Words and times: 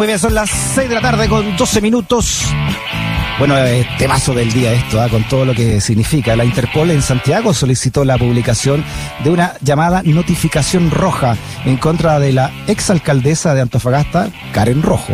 Muy 0.00 0.06
bien, 0.06 0.18
son 0.18 0.34
las 0.34 0.48
6 0.48 0.88
de 0.88 0.94
la 0.94 1.02
tarde 1.02 1.28
con 1.28 1.58
12 1.58 1.82
minutos. 1.82 2.46
Bueno, 3.38 3.58
eh, 3.58 3.86
temazo 3.98 4.32
del 4.32 4.50
día 4.50 4.72
esto, 4.72 4.98
¿ah? 4.98 5.10
con 5.10 5.28
todo 5.28 5.44
lo 5.44 5.52
que 5.52 5.78
significa. 5.82 6.34
La 6.36 6.44
Interpol 6.46 6.90
en 6.90 7.02
Santiago 7.02 7.52
solicitó 7.52 8.02
la 8.06 8.16
publicación 8.16 8.82
de 9.22 9.28
una 9.28 9.56
llamada 9.60 10.02
notificación 10.02 10.90
roja 10.90 11.36
en 11.66 11.76
contra 11.76 12.18
de 12.18 12.32
la 12.32 12.50
exalcaldesa 12.66 13.52
de 13.52 13.60
Antofagasta, 13.60 14.30
Karen 14.54 14.80
Rojo. 14.80 15.12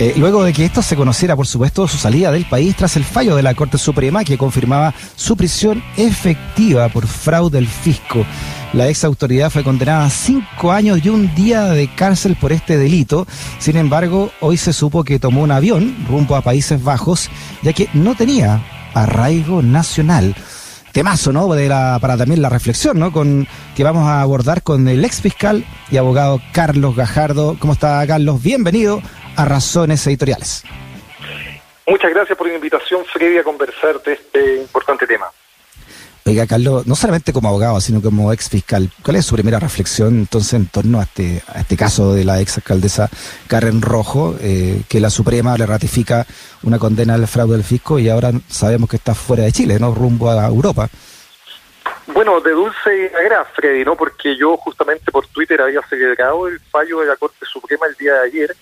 Eh, 0.00 0.14
luego 0.16 0.44
de 0.44 0.54
que 0.54 0.64
esto 0.64 0.80
se 0.80 0.96
conociera, 0.96 1.36
por 1.36 1.46
supuesto, 1.46 1.86
su 1.86 1.98
salida 1.98 2.32
del 2.32 2.46
país 2.46 2.74
tras 2.74 2.96
el 2.96 3.04
fallo 3.04 3.36
de 3.36 3.42
la 3.42 3.52
Corte 3.52 3.76
Suprema 3.76 4.24
que 4.24 4.38
confirmaba 4.38 4.94
su 5.14 5.36
prisión 5.36 5.84
efectiva 5.98 6.88
por 6.88 7.06
fraude 7.06 7.58
al 7.58 7.66
fisco. 7.66 8.24
La 8.72 8.88
ex 8.88 9.04
autoridad 9.04 9.50
fue 9.50 9.62
condenada 9.62 10.06
a 10.06 10.10
cinco 10.10 10.72
años 10.72 11.00
y 11.04 11.10
un 11.10 11.34
día 11.34 11.64
de 11.64 11.94
cárcel 11.94 12.34
por 12.40 12.50
este 12.50 12.78
delito. 12.78 13.26
Sin 13.58 13.76
embargo, 13.76 14.30
hoy 14.40 14.56
se 14.56 14.72
supo 14.72 15.04
que 15.04 15.18
tomó 15.18 15.42
un 15.42 15.50
avión 15.50 15.94
rumbo 16.08 16.34
a 16.34 16.40
Países 16.40 16.82
Bajos, 16.82 17.28
ya 17.60 17.74
que 17.74 17.90
no 17.92 18.14
tenía 18.14 18.64
arraigo 18.94 19.60
nacional. 19.60 20.34
Temazo, 20.92 21.30
¿no? 21.30 21.46
De 21.52 21.68
la, 21.68 21.98
para 22.00 22.16
también 22.16 22.40
la 22.40 22.48
reflexión, 22.48 22.98
¿no? 22.98 23.12
Con, 23.12 23.46
que 23.76 23.84
vamos 23.84 24.08
a 24.08 24.22
abordar 24.22 24.62
con 24.62 24.88
el 24.88 25.04
ex 25.04 25.20
fiscal 25.20 25.62
y 25.90 25.98
abogado 25.98 26.40
Carlos 26.52 26.96
Gajardo. 26.96 27.56
¿Cómo 27.58 27.74
está, 27.74 28.04
Carlos? 28.06 28.42
Bienvenido 28.42 29.02
a 29.36 29.44
Razones 29.44 30.06
Editoriales. 30.06 30.64
Muchas 31.86 32.10
gracias 32.12 32.38
por 32.38 32.46
la 32.46 32.54
invitación, 32.54 33.04
Freddy, 33.04 33.38
a 33.38 33.42
conversar 33.42 34.00
de 34.02 34.12
este 34.12 34.56
importante 34.56 35.06
tema. 35.06 35.26
Oiga, 36.26 36.46
Carlos, 36.46 36.86
no 36.86 36.94
solamente 36.94 37.32
como 37.32 37.48
abogado, 37.48 37.80
sino 37.80 38.00
como 38.00 38.32
ex 38.32 38.48
fiscal, 38.48 38.90
¿cuál 39.02 39.16
es 39.16 39.26
su 39.26 39.34
primera 39.34 39.58
reflexión 39.58 40.20
entonces 40.20 40.52
en 40.52 40.66
torno 40.66 41.00
a 41.00 41.04
este, 41.04 41.42
a 41.48 41.60
este 41.60 41.76
caso 41.76 42.14
de 42.14 42.24
la 42.24 42.40
ex 42.40 42.58
alcaldesa 42.58 43.08
Karen 43.48 43.82
Rojo, 43.82 44.36
eh, 44.40 44.82
que 44.88 45.00
la 45.00 45.10
Suprema 45.10 45.56
le 45.56 45.66
ratifica 45.66 46.26
una 46.62 46.78
condena 46.78 47.14
al 47.14 47.26
fraude 47.26 47.54
del 47.54 47.64
fisco 47.64 47.98
y 47.98 48.08
ahora 48.08 48.30
sabemos 48.48 48.88
que 48.88 48.96
está 48.96 49.14
fuera 49.14 49.44
de 49.44 49.52
Chile, 49.52 49.78
¿no? 49.80 49.94
Rumbo 49.94 50.30
a 50.30 50.46
Europa. 50.46 50.88
Bueno, 52.06 52.40
de 52.40 52.50
dulce 52.50 53.06
y 53.06 53.54
Freddy, 53.54 53.84
¿no? 53.84 53.96
Porque 53.96 54.36
yo 54.36 54.56
justamente 54.56 55.10
por 55.10 55.26
Twitter 55.28 55.60
había 55.60 55.80
celebrado 55.88 56.48
el 56.48 56.60
fallo 56.60 57.00
de 57.00 57.06
la 57.06 57.16
Corte 57.16 57.46
Suprema 57.46 57.86
el 57.86 57.94
día 57.96 58.14
de 58.14 58.26
ayer. 58.26 58.56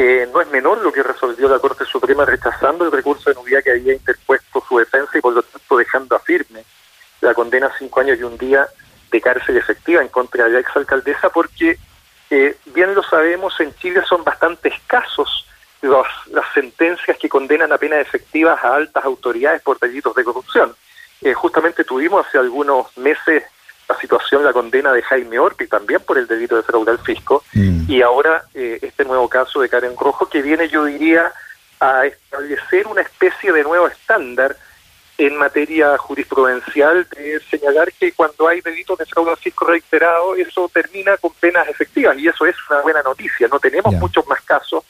Eh, 0.00 0.28
no 0.32 0.40
es 0.40 0.48
menor 0.50 0.78
lo 0.78 0.92
que 0.92 1.02
resolvió 1.02 1.48
la 1.48 1.58
Corte 1.58 1.84
Suprema 1.84 2.24
rechazando 2.24 2.84
el 2.84 2.92
recurso 2.92 3.30
de 3.30 3.34
nulidad 3.34 3.64
que 3.64 3.72
había 3.72 3.94
interpuesto 3.94 4.62
su 4.68 4.78
defensa 4.78 5.18
y 5.18 5.20
por 5.20 5.34
lo 5.34 5.42
tanto 5.42 5.76
dejando 5.76 6.14
a 6.14 6.20
firme 6.20 6.62
la 7.20 7.34
condena 7.34 7.66
a 7.66 7.76
cinco 7.76 7.98
años 7.98 8.16
y 8.16 8.22
un 8.22 8.38
día 8.38 8.68
de 9.10 9.20
cárcel 9.20 9.56
efectiva 9.56 10.00
en 10.00 10.06
contra 10.06 10.44
de 10.44 10.50
la 10.50 10.60
exalcaldesa 10.60 11.30
porque, 11.30 11.80
eh, 12.30 12.56
bien 12.66 12.94
lo 12.94 13.02
sabemos, 13.02 13.58
en 13.58 13.74
Chile 13.74 14.04
son 14.08 14.22
bastante 14.22 14.68
escasos 14.68 15.48
los, 15.82 16.06
las 16.28 16.46
sentencias 16.54 17.18
que 17.18 17.28
condenan 17.28 17.72
a 17.72 17.78
penas 17.78 17.98
efectivas 17.98 18.62
a 18.62 18.76
altas 18.76 19.04
autoridades 19.04 19.62
por 19.62 19.80
delitos 19.80 20.14
de 20.14 20.22
corrupción. 20.22 20.76
Eh, 21.22 21.34
justamente 21.34 21.82
tuvimos 21.82 22.24
hace 22.24 22.38
algunos 22.38 22.96
meses 22.98 23.42
la 23.88 23.98
situación, 23.98 24.44
la 24.44 24.52
condena 24.52 24.92
de 24.92 25.02
Jaime 25.02 25.38
Orpi, 25.38 25.66
también 25.66 26.00
por 26.00 26.18
el 26.18 26.26
delito 26.26 26.56
de 26.56 26.62
fraude 26.62 26.90
al 26.90 26.98
fisco, 26.98 27.42
mm. 27.54 27.90
y 27.90 28.02
ahora 28.02 28.44
eh, 28.54 28.78
este 28.82 29.04
nuevo 29.04 29.28
caso 29.28 29.60
de 29.60 29.68
Karen 29.68 29.96
Rojo, 29.98 30.28
que 30.28 30.42
viene, 30.42 30.68
yo 30.68 30.84
diría, 30.84 31.32
a 31.80 32.06
establecer 32.06 32.86
una 32.86 33.02
especie 33.02 33.52
de 33.52 33.62
nuevo 33.62 33.86
estándar 33.88 34.56
en 35.16 35.36
materia 35.36 35.96
jurisprudencial 35.98 37.06
de 37.16 37.40
señalar 37.50 37.92
que 37.92 38.12
cuando 38.12 38.46
hay 38.46 38.60
delitos 38.60 38.98
de 38.98 39.06
fraude 39.06 39.34
fisco 39.36 39.64
reiterado, 39.64 40.36
eso 40.36 40.70
termina 40.72 41.16
con 41.16 41.32
penas 41.34 41.66
efectivas 41.68 42.16
y 42.18 42.28
eso 42.28 42.46
es 42.46 42.54
una 42.70 42.82
buena 42.82 43.02
noticia. 43.02 43.48
No 43.48 43.58
tenemos 43.58 43.92
muchos 43.94 44.26
más 44.28 44.40
casos 44.42 44.84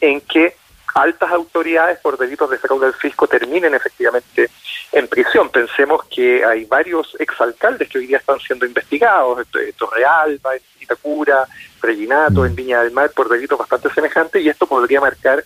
en 0.00 0.20
que 0.20 0.56
altas 0.94 1.30
autoridades 1.32 1.98
por 1.98 2.16
delitos 2.16 2.48
de 2.50 2.58
fraude 2.58 2.86
al 2.86 2.94
fisco 2.94 3.26
terminen 3.26 3.74
efectivamente 3.74 4.48
en 4.92 5.08
prisión. 5.08 5.50
Pensemos 5.50 6.04
que 6.04 6.44
hay 6.44 6.64
varios 6.64 7.16
exalcaldes 7.18 7.88
que 7.88 7.98
hoy 7.98 8.06
día 8.06 8.18
están 8.18 8.38
siendo 8.40 8.64
investigados, 8.64 9.46
Torrealba, 9.76 10.54
en 10.54 10.62
Itacura, 10.80 11.46
Reginato, 11.82 12.42
mm. 12.42 12.46
en 12.46 12.54
Viña 12.54 12.82
del 12.82 12.92
Mar, 12.92 13.10
por 13.14 13.28
delitos 13.28 13.58
bastante 13.58 13.92
semejantes, 13.92 14.42
y 14.42 14.48
esto 14.48 14.66
podría 14.66 15.00
marcar 15.00 15.44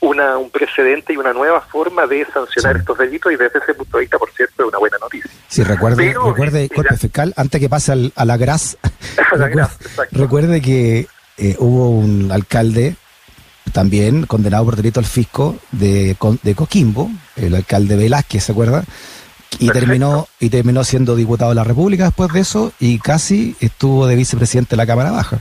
una, 0.00 0.38
un 0.38 0.50
precedente 0.50 1.12
y 1.12 1.16
una 1.16 1.32
nueva 1.32 1.60
forma 1.60 2.06
de 2.06 2.24
sancionar 2.32 2.76
estos 2.76 2.96
delitos 2.96 3.32
y 3.32 3.36
desde 3.36 3.58
ese 3.58 3.74
punto 3.74 3.96
de 3.98 4.02
vista, 4.02 4.18
por 4.18 4.30
cierto, 4.30 4.62
es 4.62 4.68
una 4.68 4.78
buena 4.78 4.96
noticia. 4.98 5.30
Sí, 5.48 5.62
recuerde, 5.64 6.14
recuerde 6.14 6.68
cuerpo 6.68 6.96
fiscal, 6.96 7.34
antes 7.36 7.60
que 7.60 7.68
pase 7.68 7.92
al, 7.92 8.12
a 8.14 8.24
la 8.24 8.36
GRAS, 8.36 8.78
recuerde, 10.12 10.62
que 10.62 11.08
eh, 11.36 11.56
hubo 11.58 11.90
un 11.90 12.30
alcalde 12.32 12.96
también 13.72 14.26
condenado 14.26 14.64
por 14.64 14.76
delito 14.76 15.00
al 15.00 15.06
fisco 15.06 15.56
de, 15.72 16.16
de 16.42 16.54
Coquimbo, 16.54 17.10
el 17.36 17.54
alcalde 17.54 17.96
Velázquez, 17.96 18.44
¿se 18.44 18.52
acuerda? 18.52 18.84
Y 19.58 19.70
terminó, 19.70 20.28
y 20.40 20.50
terminó 20.50 20.84
siendo 20.84 21.16
diputado 21.16 21.50
de 21.50 21.56
la 21.56 21.64
República 21.64 22.04
después 22.04 22.32
de 22.32 22.40
eso 22.40 22.72
y 22.78 22.98
casi 22.98 23.56
estuvo 23.60 24.06
de 24.06 24.14
vicepresidente 24.14 24.70
de 24.70 24.76
la 24.76 24.86
Cámara 24.86 25.10
Baja 25.10 25.40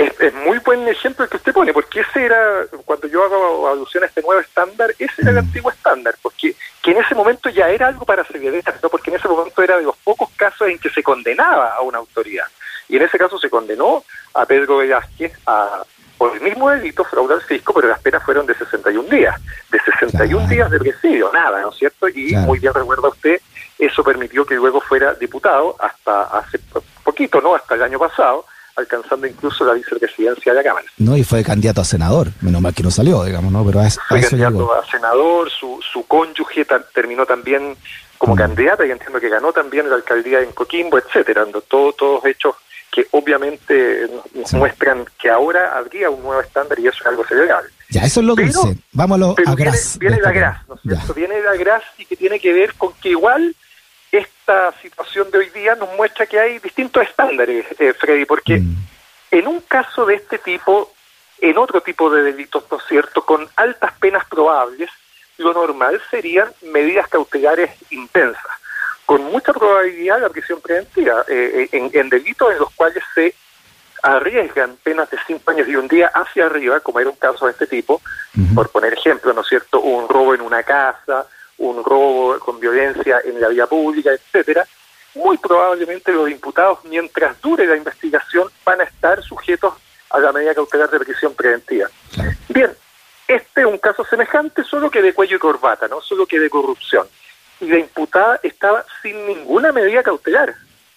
es, 0.00 0.34
muy 0.34 0.58
buen 0.58 0.86
ejemplo 0.88 1.24
el 1.24 1.30
que 1.30 1.36
usted 1.36 1.52
pone, 1.52 1.72
porque 1.72 2.00
ese 2.00 2.24
era, 2.24 2.66
cuando 2.84 3.06
yo 3.06 3.24
hago 3.24 3.68
alusión 3.68 4.02
a 4.02 4.06
este 4.06 4.22
nuevo 4.22 4.40
estándar, 4.40 4.90
ese 4.98 5.22
era 5.22 5.30
el 5.30 5.36
mm. 5.36 5.40
antiguo 5.40 5.70
estándar, 5.70 6.14
porque 6.22 6.54
que 6.82 6.90
en 6.92 6.98
ese 6.98 7.14
momento 7.14 7.50
ya 7.50 7.68
era 7.68 7.88
algo 7.88 8.04
para 8.04 8.24
celebrar, 8.24 8.74
¿no? 8.82 8.88
porque 8.88 9.10
en 9.10 9.16
ese 9.16 9.28
momento 9.28 9.62
era 9.62 9.76
de 9.76 9.84
los 9.84 9.96
pocos 9.98 10.30
casos 10.36 10.68
en 10.68 10.78
que 10.78 10.90
se 10.90 11.02
condenaba 11.02 11.74
a 11.74 11.82
una 11.82 11.98
autoridad. 11.98 12.46
Y 12.88 12.96
en 12.96 13.02
ese 13.02 13.18
caso 13.18 13.38
se 13.38 13.50
condenó 13.50 14.02
a 14.34 14.46
Pedro 14.46 14.78
Velázquez 14.78 15.32
a, 15.46 15.82
por 16.20 16.36
el 16.36 16.42
mismo 16.42 16.68
delito, 16.68 17.02
fraude 17.02 17.32
al 17.32 17.40
fisco, 17.40 17.72
pero 17.72 17.88
las 17.88 17.98
penas 18.00 18.22
fueron 18.22 18.44
de 18.44 18.54
61 18.54 19.08
días. 19.08 19.40
De 19.72 19.80
61 19.80 20.48
días 20.48 20.70
de 20.70 20.78
presidio, 20.78 21.30
nada, 21.32 21.62
¿no 21.62 21.70
es 21.70 21.78
cierto? 21.78 22.10
Y 22.10 22.36
muy 22.36 22.58
bien 22.58 22.74
recuerda 22.74 23.08
usted, 23.08 23.40
eso 23.78 24.04
permitió 24.04 24.44
que 24.44 24.54
luego 24.54 24.82
fuera 24.82 25.14
diputado 25.14 25.76
hasta 25.78 26.24
hace 26.24 26.60
poquito, 27.02 27.40
¿no? 27.40 27.54
Hasta 27.54 27.74
el 27.74 27.84
año 27.84 27.98
pasado 27.98 28.44
alcanzando 28.76 29.26
incluso 29.26 29.64
la 29.64 29.72
vicepresidencia 29.72 30.52
de 30.52 30.58
la 30.58 30.62
Cámara. 30.62 30.86
No, 30.98 31.16
y 31.16 31.24
fue 31.24 31.42
candidato 31.42 31.80
a 31.80 31.84
senador, 31.84 32.28
menos 32.42 32.60
mal 32.60 32.74
que 32.74 32.82
no 32.82 32.90
salió, 32.90 33.24
digamos, 33.24 33.50
¿no? 33.50 33.64
Pero 33.64 33.80
a, 33.80 33.88
fue 33.88 34.20
candidato 34.20 34.74
a 34.74 34.84
senador, 34.90 35.48
su, 35.48 35.80
su 35.90 36.06
cónyuge 36.06 36.66
terminó 36.92 37.24
también 37.24 37.78
como 38.18 38.34
mm. 38.34 38.38
candidata 38.38 38.84
y 38.84 38.90
entiendo 38.90 39.18
que 39.20 39.30
ganó 39.30 39.54
también 39.54 39.88
la 39.88 39.96
alcaldía 39.96 40.40
en 40.40 40.52
Coquimbo, 40.52 40.98
etcétera, 40.98 41.46
todo, 41.66 41.94
todos 41.94 42.26
hechos 42.26 42.56
que 42.90 43.06
obviamente 43.12 44.08
nos 44.34 44.52
muestran 44.54 45.04
que 45.18 45.30
ahora 45.30 45.76
habría 45.76 46.10
un 46.10 46.22
nuevo 46.22 46.40
estándar 46.40 46.78
y 46.78 46.88
eso 46.88 46.98
es 47.00 47.06
algo 47.06 47.24
celebrable. 47.24 47.70
Ya, 47.90 48.02
eso 48.02 48.20
es 48.20 48.26
lo 48.26 48.34
dulce. 48.34 48.76
Vámonos 48.92 49.36
a 49.46 49.54
Gras. 49.54 49.98
Viene, 49.98 50.20
la 50.20 50.32
Gras, 50.32 50.68
¿no 50.68 50.74
es 50.74 50.80
cierto? 50.82 51.14
Viene 51.14 51.40
la 51.40 51.56
Gras 51.56 51.82
y 51.98 52.04
que 52.04 52.16
tiene 52.16 52.38
que 52.38 52.52
ver 52.52 52.74
con 52.74 52.92
que 52.94 53.10
igual 53.10 53.54
esta 54.12 54.72
situación 54.82 55.30
de 55.30 55.38
hoy 55.38 55.50
día 55.50 55.74
nos 55.74 55.88
muestra 55.96 56.26
que 56.26 56.38
hay 56.38 56.58
distintos 56.58 57.04
estándares, 57.04 57.66
eh, 57.78 57.92
Freddy, 57.92 58.24
porque 58.24 58.58
mm. 58.58 58.76
en 59.30 59.46
un 59.46 59.60
caso 59.60 60.04
de 60.04 60.16
este 60.16 60.38
tipo, 60.38 60.92
en 61.40 61.58
otro 61.58 61.80
tipo 61.80 62.10
de 62.10 62.22
delitos, 62.22 62.64
¿no 62.70 62.78
es 62.78 62.84
cierto?, 62.88 63.24
con 63.24 63.48
altas 63.56 63.92
penas 64.00 64.24
probables, 64.24 64.90
lo 65.38 65.52
normal 65.52 66.00
serían 66.10 66.52
medidas 66.72 67.08
cautelares 67.08 67.70
intensas, 67.90 68.59
con 69.10 69.24
mucha 69.24 69.52
probabilidad 69.52 70.20
la 70.20 70.28
prisión 70.28 70.60
preventiva, 70.60 71.24
eh, 71.26 71.68
en, 71.72 72.08
delitos 72.08 72.52
en 72.52 72.58
los 72.60 72.70
cuales 72.76 73.02
se 73.12 73.34
arriesgan 74.04 74.76
penas 74.84 75.10
de 75.10 75.18
cinco 75.26 75.50
años 75.50 75.66
y 75.66 75.74
un 75.74 75.88
día 75.88 76.12
hacia 76.14 76.46
arriba, 76.46 76.78
como 76.78 77.00
era 77.00 77.10
un 77.10 77.16
caso 77.16 77.46
de 77.46 77.50
este 77.50 77.66
tipo, 77.66 78.00
por 78.54 78.68
poner 78.68 78.92
ejemplo, 78.92 79.32
¿no 79.32 79.40
es 79.40 79.48
cierto?, 79.48 79.80
un 79.80 80.08
robo 80.08 80.32
en 80.32 80.42
una 80.42 80.62
casa, 80.62 81.26
un 81.58 81.82
robo 81.82 82.38
con 82.38 82.60
violencia 82.60 83.20
en 83.24 83.40
la 83.40 83.48
vía 83.48 83.66
pública, 83.66 84.12
etcétera, 84.12 84.64
muy 85.16 85.36
probablemente 85.38 86.12
los 86.12 86.30
imputados, 86.30 86.78
mientras 86.84 87.40
dure 87.40 87.66
la 87.66 87.74
investigación, 87.74 88.48
van 88.64 88.80
a 88.80 88.84
estar 88.84 89.20
sujetos 89.24 89.74
a 90.10 90.20
la 90.20 90.30
medida 90.30 90.54
cautelar 90.54 90.88
de 90.88 91.00
prisión 91.00 91.34
preventiva. 91.34 91.88
Bien, 92.48 92.70
este 93.26 93.62
es 93.62 93.66
un 93.66 93.78
caso 93.78 94.04
semejante, 94.04 94.62
solo 94.62 94.88
que 94.88 95.02
de 95.02 95.14
cuello 95.14 95.34
y 95.34 95.40
corbata, 95.40 95.88
no 95.88 96.00
solo 96.00 96.26
que 96.26 96.38
de 96.38 96.48
corrupción. 96.48 97.08
Y 97.60 97.66
la 97.66 97.78
imputada 97.78 98.40
estaba 98.42 98.84
sin 99.02 99.26
ninguna 99.26 99.72
medida 99.72 100.02
cautelar. 100.02 100.54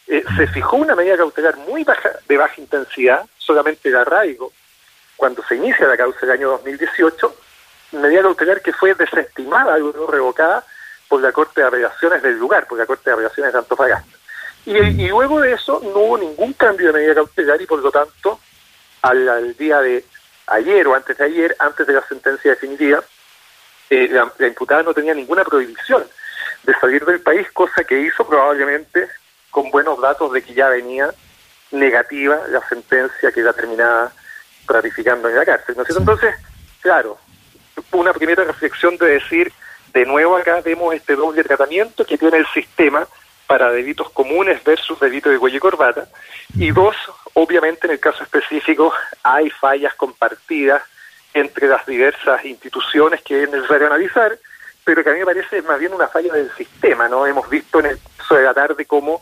Eh, 0.08 0.24
se 0.38 0.48
fijó 0.48 0.78
una 0.78 0.96
medida 0.96 1.18
cautelar 1.18 1.58
muy 1.58 1.84
baja, 1.84 2.12
de 2.28 2.38
baja 2.38 2.54
intensidad, 2.58 3.26
solamente 3.38 3.90
de 3.90 3.98
arraigo, 3.98 4.52
cuando 5.16 5.44
se 5.44 5.56
inicia 5.56 5.88
la 5.88 5.98
causa 5.98 6.20
del 6.22 6.32
año 6.32 6.50
2018, 6.50 7.36
medida 7.94 8.22
cautelar 8.22 8.62
que 8.62 8.74
fue 8.74 8.94
desestimada, 8.96 9.76
o 9.76 10.08
revocada 10.08 10.64
por 11.08 11.22
la 11.22 11.32
Corte 11.32 11.62
de 11.62 11.68
Apelaciones 11.68 12.22
del 12.22 12.38
lugar, 12.38 12.68
por 12.68 12.78
la 12.78 12.86
Corte 12.86 13.10
de 13.10 13.14
Apelaciones 13.14 13.54
de 13.54 13.60
Antofagasta. 13.60 14.18
Y, 14.66 14.78
y 14.78 15.08
luego 15.10 15.42
de 15.42 15.54
eso 15.54 15.80
no 15.84 16.00
hubo 16.00 16.18
ningún 16.18 16.54
cambio 16.54 16.88
de 16.88 16.94
medida 16.94 17.16
cautelar 17.16 17.62
y 17.62 17.66
por 17.66 17.80
lo 17.80 17.92
tanto 17.92 18.40
al, 19.02 19.56
día 19.58 19.80
de 19.82 20.06
ayer 20.48 20.88
o 20.88 20.96
antes 20.96 21.18
de 21.18 21.26
ayer, 21.26 21.56
antes 21.60 21.86
de 21.86 21.94
la 21.94 22.02
sentencia 22.08 22.52
definitiva, 22.52 23.04
eh, 23.90 24.08
la, 24.10 24.32
la, 24.38 24.48
imputada 24.48 24.84
no 24.84 24.94
tenía 24.94 25.14
ninguna 25.14 25.44
prohibición 25.44 26.04
salir 26.84 27.06
del 27.06 27.22
país, 27.22 27.48
cosa 27.54 27.86
que 27.86 27.98
hizo 27.98 28.28
probablemente 28.28 29.08
con 29.52 29.72
buenos 29.72 30.02
datos 30.02 30.34
de 30.34 30.42
que 30.42 30.54
ya 30.54 30.68
venía 30.68 31.10
negativa 31.72 32.42
la 32.50 32.60
sentencia 32.68 33.32
que 33.32 33.42
ya 33.42 33.54
terminaba 33.54 34.12
ratificando 34.68 35.30
en 35.30 35.36
la 35.38 35.46
cárcel. 35.46 35.76
¿no 35.78 35.84
Entonces, 35.88 36.36
claro, 36.82 37.18
una 37.94 38.12
primera 38.12 38.44
reflexión 38.44 38.98
de 38.98 39.06
decir, 39.06 39.54
de 39.94 40.06
nuevo 40.06 40.36
acá 40.36 40.60
vemos 40.60 40.94
este 40.94 41.16
doble 41.16 41.42
tratamiento 41.46 42.06
que 42.06 42.18
tiene 42.18 42.40
el 42.40 42.48
sistema 42.48 43.08
para 43.48 43.72
delitos 43.72 44.10
comunes 44.10 44.62
versus 44.66 45.00
delitos 45.00 45.32
de 45.32 45.40
cuello 45.40 45.58
y 45.58 45.62
corbata. 45.62 46.10
Y 46.58 46.72
dos, 46.72 46.98
obviamente 47.34 47.88
en 47.88 47.94
el 47.94 48.00
caso 48.02 48.24
específico 48.24 48.94
hay 49.24 49.50
fallas 49.50 49.94
compartidas 49.96 50.82
entre 51.34 51.70
las 51.70 51.86
diversas 51.86 52.44
instituciones 52.44 53.22
que 53.22 53.44
es 53.44 53.50
necesario 53.50 53.88
analizar, 53.88 54.38
pero 54.84 55.04
que 55.04 55.10
a 55.10 55.14
mí 55.14 55.20
me 55.20 55.26
parece 55.26 55.62
más 55.62 55.80
bien 55.80 55.94
una 55.94 56.08
falla 56.08 56.34
del 56.34 56.52
sistema, 56.52 57.08
¿no? 57.08 57.26
Hemos 57.26 57.50
visto 57.50 57.80
en 57.80 57.88
el 57.88 58.00
caso 58.18 58.36
de 58.36 58.44
la 58.44 58.54
tarde 58.54 58.86
cómo 58.86 59.22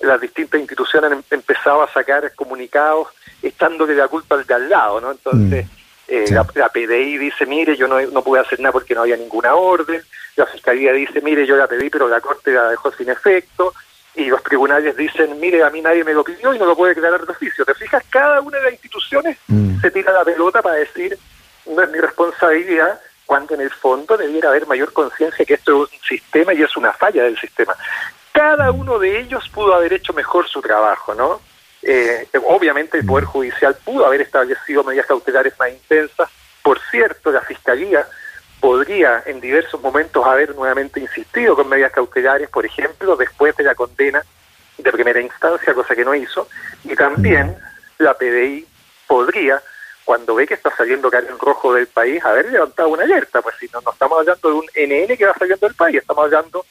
las 0.00 0.20
distintas 0.20 0.60
instituciones 0.60 1.12
han 1.12 1.24
empezado 1.30 1.82
a 1.82 1.92
sacar 1.92 2.32
comunicados 2.34 3.08
estando 3.42 3.86
de 3.86 3.94
la 3.94 4.08
culpa 4.08 4.36
al 4.36 4.46
de 4.46 4.54
al 4.54 4.68
lado, 4.68 5.00
¿no? 5.00 5.10
Entonces, 5.10 5.66
mm. 5.66 5.70
eh, 6.08 6.24
la, 6.30 6.68
PDI 6.68 7.18
dice, 7.18 7.46
mire, 7.46 7.76
yo 7.76 7.86
no, 7.86 8.00
no 8.00 8.22
pude 8.22 8.40
hacer 8.40 8.60
nada 8.60 8.72
porque 8.72 8.94
no 8.94 9.02
había 9.02 9.16
ninguna 9.16 9.54
orden, 9.54 10.02
la 10.36 10.46
Fiscalía 10.46 10.92
dice, 10.92 11.20
mire, 11.20 11.46
yo 11.46 11.56
la 11.56 11.66
pedí, 11.66 11.90
pero 11.90 12.08
la 12.08 12.20
Corte 12.20 12.52
la 12.52 12.70
dejó 12.70 12.92
sin 12.92 13.10
efecto, 13.10 13.74
y 14.14 14.26
los 14.26 14.42
tribunales 14.42 14.96
dicen, 14.96 15.38
mire, 15.38 15.62
a 15.62 15.70
mí 15.70 15.80
nadie 15.80 16.04
me 16.04 16.14
lo 16.14 16.24
pidió 16.24 16.52
y 16.52 16.58
no 16.58 16.66
lo 16.66 16.76
puede 16.76 16.94
declarar 16.94 17.24
de 17.24 17.32
oficio. 17.32 17.64
¿Te 17.64 17.74
fijas? 17.74 18.02
Cada 18.10 18.40
una 18.40 18.58
de 18.58 18.64
las 18.64 18.72
instituciones 18.72 19.38
mm. 19.46 19.80
se 19.80 19.90
tira 19.90 20.12
la 20.12 20.24
pelota 20.24 20.62
para 20.62 20.76
decir, 20.76 21.16
no 21.66 21.82
es 21.82 21.90
mi 21.90 21.98
responsabilidad, 21.98 23.00
cuando 23.30 23.54
en 23.54 23.60
el 23.60 23.70
fondo 23.70 24.16
debiera 24.16 24.48
haber 24.48 24.66
mayor 24.66 24.92
conciencia 24.92 25.44
que 25.44 25.54
esto 25.54 25.84
es 25.84 25.92
un 25.92 26.00
sistema 26.00 26.52
y 26.52 26.62
es 26.62 26.76
una 26.76 26.92
falla 26.92 27.22
del 27.22 27.38
sistema. 27.38 27.76
Cada 28.32 28.72
uno 28.72 28.98
de 28.98 29.20
ellos 29.20 29.48
pudo 29.50 29.72
haber 29.72 29.92
hecho 29.92 30.12
mejor 30.12 30.48
su 30.48 30.60
trabajo, 30.60 31.14
¿no? 31.14 31.40
Eh, 31.80 32.26
obviamente 32.48 32.98
el 32.98 33.06
Poder 33.06 33.26
Judicial 33.26 33.76
pudo 33.84 34.04
haber 34.04 34.22
establecido 34.22 34.82
medidas 34.82 35.06
cautelares 35.06 35.56
más 35.60 35.70
intensas. 35.70 36.28
Por 36.60 36.80
cierto, 36.90 37.30
la 37.30 37.40
Fiscalía 37.42 38.04
podría 38.58 39.22
en 39.24 39.40
diversos 39.40 39.80
momentos 39.80 40.26
haber 40.26 40.52
nuevamente 40.56 40.98
insistido 40.98 41.54
con 41.54 41.68
medidas 41.68 41.92
cautelares, 41.92 42.48
por 42.48 42.66
ejemplo, 42.66 43.14
después 43.14 43.54
de 43.54 43.62
la 43.62 43.76
condena 43.76 44.24
de 44.76 44.90
primera 44.90 45.20
instancia, 45.20 45.72
cosa 45.72 45.94
que 45.94 46.04
no 46.04 46.16
hizo. 46.16 46.48
Y 46.82 46.96
también 46.96 47.56
la 47.98 48.12
PDI 48.12 48.66
podría, 49.06 49.62
cuando 50.10 50.34
ve 50.34 50.44
que 50.44 50.54
está 50.54 50.74
saliendo 50.74 51.08
en 51.12 51.38
rojo 51.38 51.72
del 51.72 51.86
país, 51.86 52.20
haber 52.24 52.50
levantado 52.50 52.88
una 52.88 53.04
alerta. 53.04 53.40
Pues 53.42 53.54
si 53.60 53.68
no, 53.72 53.80
no 53.80 53.92
estamos 53.92 54.18
hablando 54.18 54.48
de 54.48 54.54
un 54.56 54.64
NN 54.74 55.16
que 55.16 55.24
va 55.24 55.34
saliendo 55.34 55.68
del 55.68 55.76
país, 55.76 55.98
estamos 55.98 56.24
hablando 56.24 56.66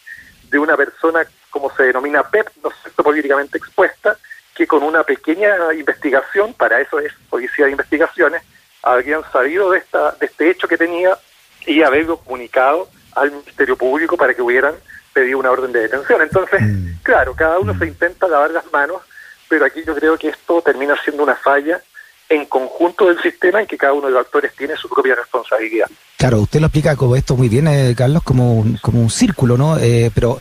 de 0.49 0.59
una 0.59 0.75
persona, 0.75 1.25
como 1.49 1.73
se 1.73 1.83
denomina 1.83 2.21
PEP, 2.21 2.49
no 2.61 2.69
sé, 2.69 2.89
políticamente 3.01 3.57
expuesta, 3.57 4.17
que 4.53 4.67
con 4.67 4.83
una 4.83 5.03
pequeña 5.03 5.73
investigación, 5.73 6.53
para 6.53 6.81
eso 6.81 6.99
es 6.99 7.13
policía 7.29 7.63
de 7.63 7.71
investigaciones, 7.71 8.43
habrían 8.83 9.23
sabido 9.31 9.71
de, 9.71 9.77
esta, 9.77 10.11
de 10.19 10.25
este 10.25 10.49
hecho 10.49 10.67
que 10.67 10.75
tenía 10.75 11.17
y 11.65 11.81
haberlo 11.81 12.17
comunicado 12.17 12.89
al 13.15 13.31
Ministerio 13.31 13.77
Público 13.77 14.17
para 14.17 14.33
que 14.33 14.41
hubieran 14.41 14.75
pedido 15.13 15.39
una 15.39 15.51
orden 15.51 15.71
de 15.71 15.83
detención. 15.83 16.21
Entonces, 16.21 16.59
mm. 16.61 17.03
claro, 17.03 17.33
cada 17.37 17.57
uno 17.57 17.73
se 17.79 17.85
intenta 17.85 18.27
lavar 18.27 18.51
las 18.51 18.69
manos, 18.73 19.01
pero 19.47 19.63
aquí 19.63 19.81
yo 19.85 19.95
creo 19.95 20.17
que 20.17 20.27
esto 20.27 20.61
termina 20.61 21.01
siendo 21.05 21.23
una 21.23 21.37
falla 21.37 21.81
en 22.29 22.45
conjunto 22.45 23.07
del 23.07 23.19
sistema 23.21 23.59
en 23.59 23.67
que 23.67 23.77
cada 23.77 23.93
uno 23.93 24.07
de 24.07 24.13
los 24.13 24.21
actores 24.21 24.53
tiene 24.55 24.75
su 24.75 24.87
propia 24.87 25.15
responsabilidad. 25.15 25.87
Claro, 26.17 26.41
usted 26.41 26.59
lo 26.59 26.67
explica 26.67 26.95
como 26.95 27.15
esto 27.15 27.35
muy 27.35 27.49
bien, 27.49 27.67
eh, 27.67 27.95
Carlos, 27.97 28.23
como 28.23 28.53
un, 28.53 28.77
como 28.77 29.01
un 29.01 29.09
círculo, 29.09 29.57
¿no? 29.57 29.77
Eh, 29.77 30.11
pero 30.13 30.39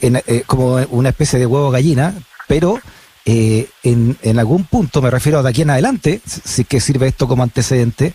eh, 0.00 0.42
como 0.46 0.76
una 0.90 1.10
especie 1.10 1.38
de 1.38 1.46
huevo 1.46 1.70
gallina, 1.70 2.14
pero 2.46 2.80
eh, 3.24 3.68
en, 3.82 4.16
en, 4.22 4.38
algún 4.38 4.64
punto, 4.64 5.02
me 5.02 5.10
refiero 5.10 5.42
de 5.42 5.50
aquí 5.50 5.62
en 5.62 5.70
adelante, 5.70 6.20
si 6.24 6.64
que 6.64 6.80
sirve 6.80 7.08
esto 7.08 7.28
como 7.28 7.42
antecedente, 7.42 8.14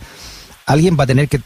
alguien 0.66 0.98
va 1.00 1.04
a 1.04 1.08
tener 1.08 1.28
que 1.28 1.40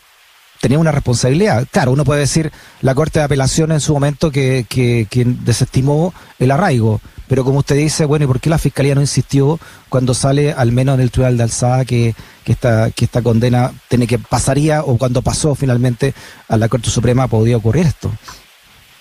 tener 0.60 0.78
una 0.78 0.92
responsabilidad. 0.92 1.68
Claro, 1.72 1.92
uno 1.92 2.04
puede 2.04 2.22
decir 2.22 2.52
la 2.82 2.96
Corte 2.96 3.20
de 3.20 3.26
Apelación 3.26 3.72
en 3.72 3.80
su 3.80 3.94
momento 3.94 4.32
que, 4.32 4.66
que, 4.70 5.08
desestimó 5.26 6.14
el 6.40 6.52
arraigo, 6.52 7.02
pero 7.28 7.44
como 7.44 7.60
usted 7.60 7.76
dice, 7.76 8.06
bueno, 8.06 8.26
¿y 8.26 8.28
por 8.28 8.40
qué 8.40 8.50
la 8.50 8.58
Fiscalía 8.58 8.96
no 8.96 9.02
insistió 9.02 9.60
cuando 9.90 10.14
sale 10.14 10.54
al 10.54 10.72
menos 10.72 10.96
en 10.96 11.02
el 11.02 11.12
Tribunal 11.12 11.38
de 11.38 11.44
Alzada 11.44 11.86
que, 11.86 12.16
que, 12.44 12.52
esta, 12.54 12.92
que 12.92 13.06
esta 13.06 13.22
condena 13.22 13.72
tiene 13.88 14.08
que 14.08 14.20
pasaría 14.20 14.84
o 14.84 14.98
cuando 14.98 15.22
pasó 15.22 15.56
finalmente 15.56 16.14
a 16.48 16.58
la 16.58 16.70
Corte 16.70 16.90
Suprema 16.90 17.28
podía 17.28 17.58
ocurrir 17.58 17.86
esto? 17.86 18.12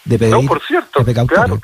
De 0.05 0.19
pedir, 0.19 0.35
no, 0.35 0.43
por 0.43 0.63
cierto, 0.63 1.05
claro, 1.27 1.59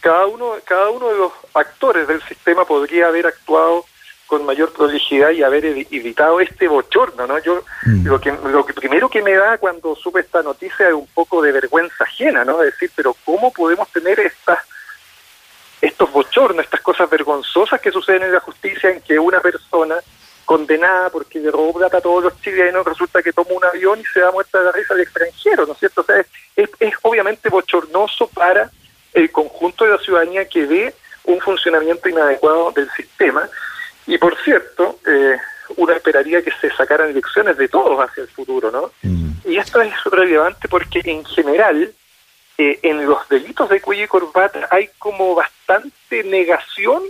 cada 0.00 0.26
uno, 0.26 0.52
cada 0.64 0.88
uno 0.90 1.08
de 1.08 1.18
los 1.18 1.32
actores 1.52 2.06
del 2.06 2.22
sistema 2.22 2.64
podría 2.64 3.08
haber 3.08 3.26
actuado 3.26 3.84
con 4.26 4.44
mayor 4.44 4.72
prolijidad 4.72 5.30
y 5.30 5.42
haber 5.42 5.64
evitado 5.64 6.40
este 6.40 6.68
bochorno, 6.68 7.26
¿no? 7.26 7.38
Yo 7.38 7.62
mm. 7.84 8.06
lo 8.06 8.20
que 8.20 8.32
lo 8.32 8.66
que 8.66 8.72
primero 8.72 9.08
que 9.08 9.22
me 9.22 9.34
da 9.34 9.58
cuando 9.58 9.94
supe 9.94 10.20
esta 10.20 10.42
noticia 10.42 10.88
es 10.88 10.94
un 10.94 11.06
poco 11.06 11.40
de 11.42 11.52
vergüenza 11.52 12.04
ajena, 12.04 12.44
¿no? 12.44 12.58
decir, 12.58 12.90
pero 12.94 13.14
cómo 13.24 13.52
podemos 13.52 13.90
tener 13.92 14.18
estas 14.20 14.58
estos 15.80 16.10
bochornos, 16.10 16.64
estas 16.64 16.80
cosas 16.80 17.08
vergonzosas 17.08 17.80
que 17.80 17.92
suceden 17.92 18.24
en 18.24 18.32
la 18.32 18.40
justicia 18.40 18.90
en 18.90 19.00
que 19.02 19.18
una 19.18 19.40
persona 19.40 19.96
condenada 20.44 21.10
porque 21.10 21.38
le 21.38 21.50
robó 21.50 21.74
plata 21.74 21.98
a 21.98 22.00
todos 22.00 22.24
los 22.24 22.40
chilenos, 22.40 22.86
resulta 22.86 23.22
que 23.22 23.32
toma 23.32 23.50
un 23.52 23.64
avión 23.64 24.00
y 24.00 24.04
se 24.04 24.20
da 24.20 24.30
muerta 24.30 24.58
de 24.58 24.64
la 24.64 24.72
risa 24.72 24.94
al 24.94 25.00
extranjero, 25.00 25.66
¿no 25.66 25.72
es 25.72 25.78
cierto? 25.78 26.00
O 26.00 26.04
sea, 26.04 26.24
es, 26.56 26.70
es 26.78 26.94
obviamente 27.02 27.48
bochornoso 27.48 28.28
para 28.28 28.70
el 29.12 29.30
conjunto 29.30 29.84
de 29.84 29.90
la 29.90 29.98
ciudadanía 29.98 30.48
que 30.48 30.64
ve 30.66 30.94
un 31.24 31.40
funcionamiento 31.40 32.08
inadecuado 32.08 32.72
del 32.72 32.88
sistema. 32.92 33.48
Y 34.06 34.18
por 34.18 34.36
cierto, 34.38 35.00
eh, 35.06 35.36
uno 35.76 35.92
esperaría 35.92 36.42
que 36.42 36.52
se 36.60 36.70
sacaran 36.70 37.10
elecciones 37.10 37.56
de 37.56 37.68
todos 37.68 37.98
hacia 37.98 38.22
el 38.22 38.28
futuro, 38.28 38.70
¿no? 38.70 38.92
Mm. 39.02 39.30
Y 39.44 39.58
esto 39.58 39.80
es 39.80 39.92
relevante 40.04 40.68
porque 40.68 41.00
en 41.04 41.24
general 41.24 41.92
eh, 42.58 42.78
en 42.82 43.04
los 43.04 43.28
delitos 43.28 43.68
de 43.68 43.80
cuello 43.80 44.04
y 44.04 44.08
corbata 44.08 44.68
hay 44.70 44.88
como 44.98 45.34
bastante 45.34 46.24
negación 46.24 47.02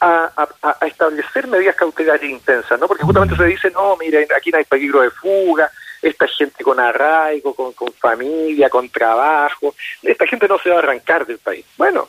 a, 0.00 0.46
establecer 0.86 1.46
medidas 1.46 1.76
cautelares 1.76 2.30
intensas, 2.30 2.78
¿no? 2.78 2.86
Porque 2.86 3.04
justamente 3.04 3.34
mm. 3.34 3.38
se 3.38 3.44
dice, 3.44 3.70
no, 3.70 3.96
mira, 3.96 4.20
aquí 4.36 4.50
no 4.50 4.58
hay 4.58 4.64
peligro 4.64 5.00
de 5.00 5.10
fuga, 5.10 5.70
esta 6.02 6.26
gente 6.28 6.62
con 6.62 6.78
arraigo, 6.78 7.54
con, 7.54 7.72
con 7.72 7.90
familia, 7.94 8.68
con 8.68 8.90
trabajo, 8.90 9.74
esta 10.02 10.26
gente 10.26 10.46
no 10.46 10.58
se 10.58 10.68
va 10.68 10.76
a 10.76 10.78
arrancar 10.80 11.24
del 11.24 11.38
país. 11.38 11.64
Bueno, 11.78 12.08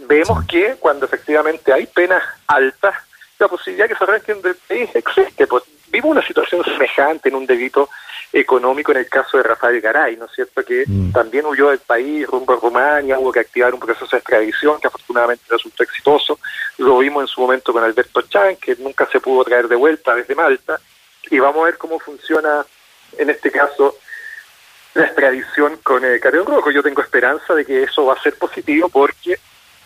vemos 0.00 0.44
que 0.46 0.76
cuando 0.80 1.06
efectivamente 1.06 1.72
hay 1.72 1.86
penas 1.86 2.22
altas, 2.48 2.94
la 3.38 3.48
posibilidad 3.48 3.88
que 3.88 3.94
se 3.94 4.04
arranquen 4.04 4.42
del 4.42 4.56
país 4.56 4.90
existe. 4.94 5.46
Pues 5.46 5.64
vimos 5.90 6.10
una 6.10 6.26
situación 6.26 6.64
semejante 6.64 7.28
en 7.28 7.36
un 7.36 7.46
delito 7.46 7.88
económico 8.32 8.92
en 8.92 8.98
el 8.98 9.08
caso 9.08 9.38
de 9.38 9.42
Rafael 9.42 9.80
Garay, 9.80 10.16
¿no 10.16 10.26
es 10.26 10.32
cierto? 10.32 10.62
Que 10.62 10.84
mm. 10.86 11.12
también 11.12 11.46
huyó 11.46 11.70
del 11.70 11.78
país 11.78 12.26
rumbo 12.26 12.52
a 12.52 12.56
Rumania, 12.56 13.18
hubo 13.18 13.32
que 13.32 13.40
activar 13.40 13.72
un 13.72 13.80
proceso 13.80 14.08
de 14.10 14.18
extradición 14.18 14.78
que 14.80 14.88
afortunadamente 14.88 15.44
resultó 15.48 15.82
exitoso. 15.82 16.38
Lo 16.76 16.98
vimos 16.98 17.22
en 17.22 17.28
su 17.28 17.40
momento 17.40 17.72
con 17.72 17.82
Alberto 17.82 18.22
Chan, 18.22 18.56
que 18.56 18.76
nunca 18.76 19.06
se 19.06 19.20
pudo 19.20 19.44
traer 19.44 19.66
de 19.68 19.76
vuelta 19.76 20.14
desde 20.14 20.34
Malta. 20.34 20.78
Y 21.30 21.38
vamos 21.38 21.62
a 21.62 21.66
ver 21.66 21.78
cómo 21.78 21.98
funciona 21.98 22.64
en 23.16 23.30
este 23.30 23.50
caso, 23.50 23.96
la 24.94 25.04
extradición 25.04 25.78
con 25.82 26.04
el 26.04 26.20
Careo 26.20 26.44
Rojo. 26.44 26.70
Yo 26.70 26.82
tengo 26.82 27.02
esperanza 27.02 27.54
de 27.54 27.64
que 27.64 27.84
eso 27.84 28.04
va 28.04 28.14
a 28.14 28.22
ser 28.22 28.36
positivo 28.36 28.88
porque, 28.88 29.38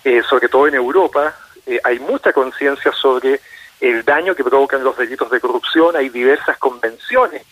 eh, 0.05 0.23
sobre 0.29 0.49
todo 0.49 0.67
en 0.67 0.75
Europa, 0.75 1.35
eh, 1.67 1.81
hay 1.85 1.99
mucha 1.99 2.33
conciencia 2.33 2.93
sobre 2.93 3.41
el 3.81 4.05
daño 4.05 4.35
que 4.35 4.45
provocan 4.45 4.85
los 4.85 4.97
delitos 4.97 5.31
de 5.31 5.41
corrupción. 5.41 5.97
Hay 5.97 6.09
diversas 6.09 6.59
convenciones 6.59 7.43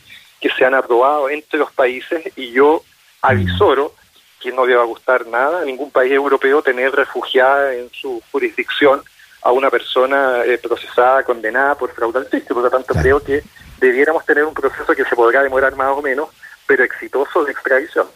que 0.41 0.51
se 0.51 0.65
han 0.65 0.75
aprobado 0.75 1.29
entre 1.29 1.59
los 1.59 1.73
países 1.73 2.25
y 2.37 2.53
yo 2.53 2.83
avisoro 3.23 3.95
que 4.41 4.53
no 4.53 4.65
le 4.65 4.75
va 4.75 4.83
a 4.83 4.87
gustar 4.87 5.27
nada 5.27 5.61
a 5.61 5.65
ningún 5.65 5.91
país 5.91 6.13
europeo 6.13 6.63
tener 6.63 6.93
refugiada 6.93 7.75
en 7.75 7.91
su 7.93 8.23
jurisdicción 8.33 9.03
a 9.43 9.53
una 9.53 9.71
persona 9.71 10.45
eh, 10.45 10.59
procesada, 10.59 11.23
condenada 11.25 11.75
por 11.75 11.93
fraude 11.93 12.19
al. 12.19 12.43
Por 12.43 12.63
lo 12.63 12.71
tanto, 12.71 12.95
creo 12.95 13.23
que 13.23 13.43
debiéramos 13.79 14.25
tener 14.25 14.45
un 14.45 14.55
proceso 14.55 14.95
que 14.95 15.05
se 15.05 15.15
podrá 15.17 15.43
demorar 15.43 15.77
más 15.77 15.97
o 15.97 16.03
menos, 16.03 16.29
pero 16.67 16.85
exitoso 16.85 17.45
de 17.45 17.53
extradición. 17.53 18.07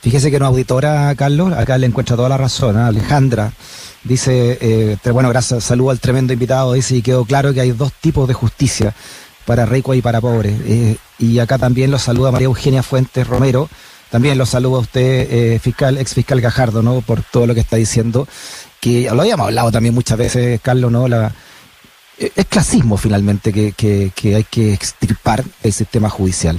Fíjese 0.00 0.30
que 0.30 0.36
una 0.36 0.46
auditora, 0.46 1.14
Carlos, 1.16 1.52
acá 1.52 1.78
le 1.78 1.86
encuentra 1.86 2.16
toda 2.16 2.28
la 2.28 2.36
razón, 2.36 2.76
¿eh? 2.76 2.82
Alejandra, 2.82 3.52
dice, 4.04 4.58
eh, 4.60 5.10
bueno, 5.12 5.28
gracias, 5.28 5.64
saludo 5.64 5.90
al 5.90 6.00
tremendo 6.00 6.32
invitado, 6.32 6.72
dice, 6.72 6.96
y 6.96 7.02
quedó 7.02 7.24
claro 7.24 7.52
que 7.52 7.60
hay 7.60 7.72
dos 7.72 7.92
tipos 7.92 8.28
de 8.28 8.34
justicia, 8.34 8.94
para 9.44 9.66
ricos 9.66 9.96
y 9.96 10.02
para 10.02 10.20
pobres. 10.20 10.54
Eh, 10.66 10.96
y 11.18 11.38
acá 11.38 11.58
también 11.58 11.90
lo 11.90 11.98
saluda 11.98 12.30
María 12.30 12.46
Eugenia 12.46 12.82
Fuentes 12.82 13.26
Romero, 13.26 13.68
también 14.10 14.36
lo 14.36 14.46
saluda 14.46 14.80
usted, 14.80 15.60
fiscal, 15.60 15.96
ex 15.98 16.14
fiscal 16.14 16.40
Gajardo, 16.40 16.82
¿no? 16.82 17.00
Por 17.00 17.22
todo 17.22 17.46
lo 17.46 17.54
que 17.54 17.60
está 17.60 17.76
diciendo, 17.76 18.28
que 18.80 19.08
lo 19.10 19.22
habíamos 19.22 19.46
hablado 19.46 19.72
también 19.72 19.94
muchas 19.94 20.18
veces, 20.18 20.60
Carlos, 20.60 20.92
¿no? 20.92 21.08
La, 21.08 21.32
es 22.18 22.46
clasismo 22.46 22.96
finalmente 22.96 23.52
que, 23.52 23.72
que, 23.72 24.34
hay 24.34 24.44
que 24.44 24.72
extirpar 24.72 25.44
el 25.62 25.72
sistema 25.72 26.08
judicial. 26.08 26.58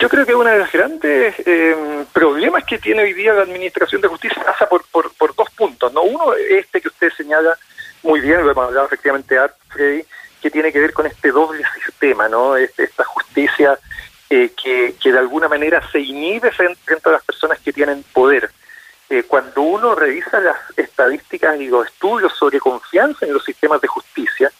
Yo 0.00 0.08
creo 0.08 0.24
que 0.24 0.34
uno 0.34 0.48
de 0.48 0.58
los 0.58 0.72
grandes 0.72 1.34
eh, 1.44 2.06
problemas 2.10 2.64
que 2.64 2.78
tiene 2.78 3.02
hoy 3.02 3.12
día 3.12 3.34
la 3.34 3.42
Administración 3.42 4.00
de 4.00 4.08
Justicia 4.08 4.42
pasa 4.42 4.66
por, 4.66 4.82
por, 4.90 5.34
dos 5.34 5.50
puntos. 5.50 5.92
no 5.92 6.00
Uno, 6.00 6.32
este 6.34 6.80
que 6.80 6.88
usted 6.88 7.10
señala 7.14 7.58
muy 8.02 8.20
bien, 8.20 8.42
lo 8.42 8.50
hemos 8.50 8.64
hablado 8.64 8.86
efectivamente, 8.86 9.36
Art 9.36 9.54
Freddy, 9.68 10.02
que 10.40 10.50
tiene 10.50 10.72
que 10.72 10.80
ver 10.80 10.94
con 10.94 11.04
este 11.04 11.30
doble 11.30 11.62
sistema, 11.84 12.30
¿no? 12.30 12.56
Este, 12.56 12.84
esta 12.84 13.04
justicia 13.04 13.78
eh, 14.30 14.52
que, 14.62 14.94
que, 14.98 15.12
de 15.12 15.18
alguna 15.18 15.48
manera 15.48 15.86
se 15.92 16.00
inhibe 16.00 16.50
frente, 16.50 16.80
a 17.04 17.12
las 17.12 17.24
personas 17.24 17.58
que 17.60 17.70
tienen 17.70 18.02
poder. 18.14 18.50
Eh, 19.10 19.24
cuando 19.24 19.60
uno 19.60 19.94
revisa 19.94 20.40
las 20.40 20.56
estadísticas 20.78 21.60
y 21.60 21.66
los 21.66 21.86
estudios 21.86 22.32
sobre 22.38 22.58
confianza 22.58 23.26
en 23.26 23.34
los 23.34 23.44
sistemas 23.44 23.82
de 23.82 23.88
justicia, 23.88 24.50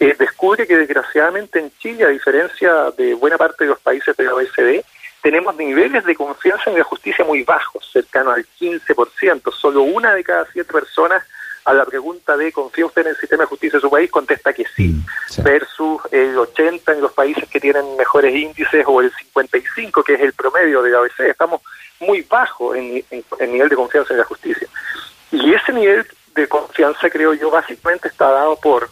eh, 0.00 0.14
descubre 0.18 0.66
que 0.66 0.76
desgraciadamente 0.76 1.58
en 1.58 1.72
Chile, 1.78 2.04
a 2.04 2.08
diferencia 2.08 2.90
de 2.96 3.14
buena 3.14 3.36
parte 3.36 3.64
de 3.64 3.70
los 3.70 3.80
países 3.80 4.16
de 4.16 4.24
la 4.24 4.34
OECD, 4.34 4.84
tenemos 5.22 5.56
niveles 5.56 6.04
de 6.04 6.14
confianza 6.14 6.70
en 6.70 6.78
la 6.78 6.84
justicia 6.84 7.24
muy 7.24 7.42
bajos, 7.42 7.88
cercanos 7.92 8.34
al 8.34 8.46
15%. 8.60 9.52
Solo 9.52 9.82
una 9.82 10.14
de 10.14 10.22
cada 10.22 10.46
siete 10.52 10.72
personas 10.72 11.24
a 11.64 11.74
la 11.74 11.84
pregunta 11.84 12.36
de 12.36 12.50
¿confía 12.52 12.86
usted 12.86 13.02
en 13.02 13.08
el 13.08 13.16
sistema 13.16 13.42
de 13.42 13.48
justicia 13.48 13.76
de 13.76 13.82
su 13.82 13.90
país? 13.90 14.10
contesta 14.10 14.52
que 14.52 14.64
sí, 14.74 14.88
mm, 14.88 15.42
versus 15.42 16.00
el 16.12 16.38
80 16.38 16.92
en 16.92 17.00
los 17.02 17.12
países 17.12 17.46
que 17.48 17.60
tienen 17.60 17.96
mejores 17.96 18.34
índices 18.34 18.84
o 18.86 19.00
el 19.02 19.12
55 19.12 20.02
que 20.02 20.14
es 20.14 20.20
el 20.20 20.32
promedio 20.32 20.80
de 20.80 20.90
la 20.90 21.00
OECD. 21.00 21.28
Estamos 21.30 21.60
muy 22.00 22.22
bajos 22.22 22.76
en, 22.76 23.04
en, 23.10 23.52
nivel 23.52 23.68
de 23.68 23.76
confianza 23.76 24.14
en 24.14 24.20
la 24.20 24.24
justicia. 24.24 24.68
Y 25.30 25.52
ese 25.52 25.72
nivel 25.72 26.06
de 26.34 26.48
confianza, 26.48 27.10
creo 27.10 27.34
yo, 27.34 27.50
básicamente 27.50 28.08
está 28.08 28.30
dado 28.30 28.56
por 28.56 28.88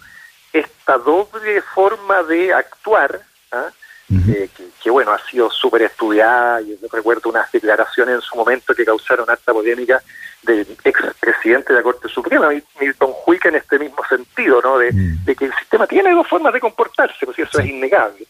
esta 0.58 0.98
doble 0.98 1.62
forma 1.62 2.22
de 2.22 2.52
actuar, 2.52 3.20
¿ah? 3.52 3.70
Eh, 4.08 4.48
que, 4.80 4.88
bueno, 4.88 5.10
ha 5.10 5.18
sido 5.28 5.50
súper 5.50 5.82
estudiada, 5.82 6.60
y 6.60 6.78
recuerdo 6.92 7.28
unas 7.28 7.50
declaraciones 7.50 8.14
en 8.14 8.20
su 8.20 8.36
momento 8.36 8.72
que 8.72 8.84
causaron 8.84 9.28
alta 9.28 9.52
polémica 9.52 10.00
del 10.42 10.64
expresidente 10.84 11.72
de 11.72 11.80
la 11.80 11.82
Corte 11.82 12.08
Suprema, 12.08 12.50
Milton 12.80 13.12
Huica, 13.26 13.48
en 13.48 13.56
este 13.56 13.80
mismo 13.80 14.04
sentido, 14.08 14.62
¿no? 14.62 14.76
Mm. 14.76 15.24
De, 15.24 15.34
que 15.34 15.46
el 15.46 15.54
sistema 15.54 15.88
tiene 15.88 16.14
dos 16.14 16.28
formas 16.28 16.52
de 16.52 16.60
comportarse, 16.60 17.26
pues 17.26 17.36
eso 17.36 17.58
es 17.58 17.66
innegable. 17.66 18.26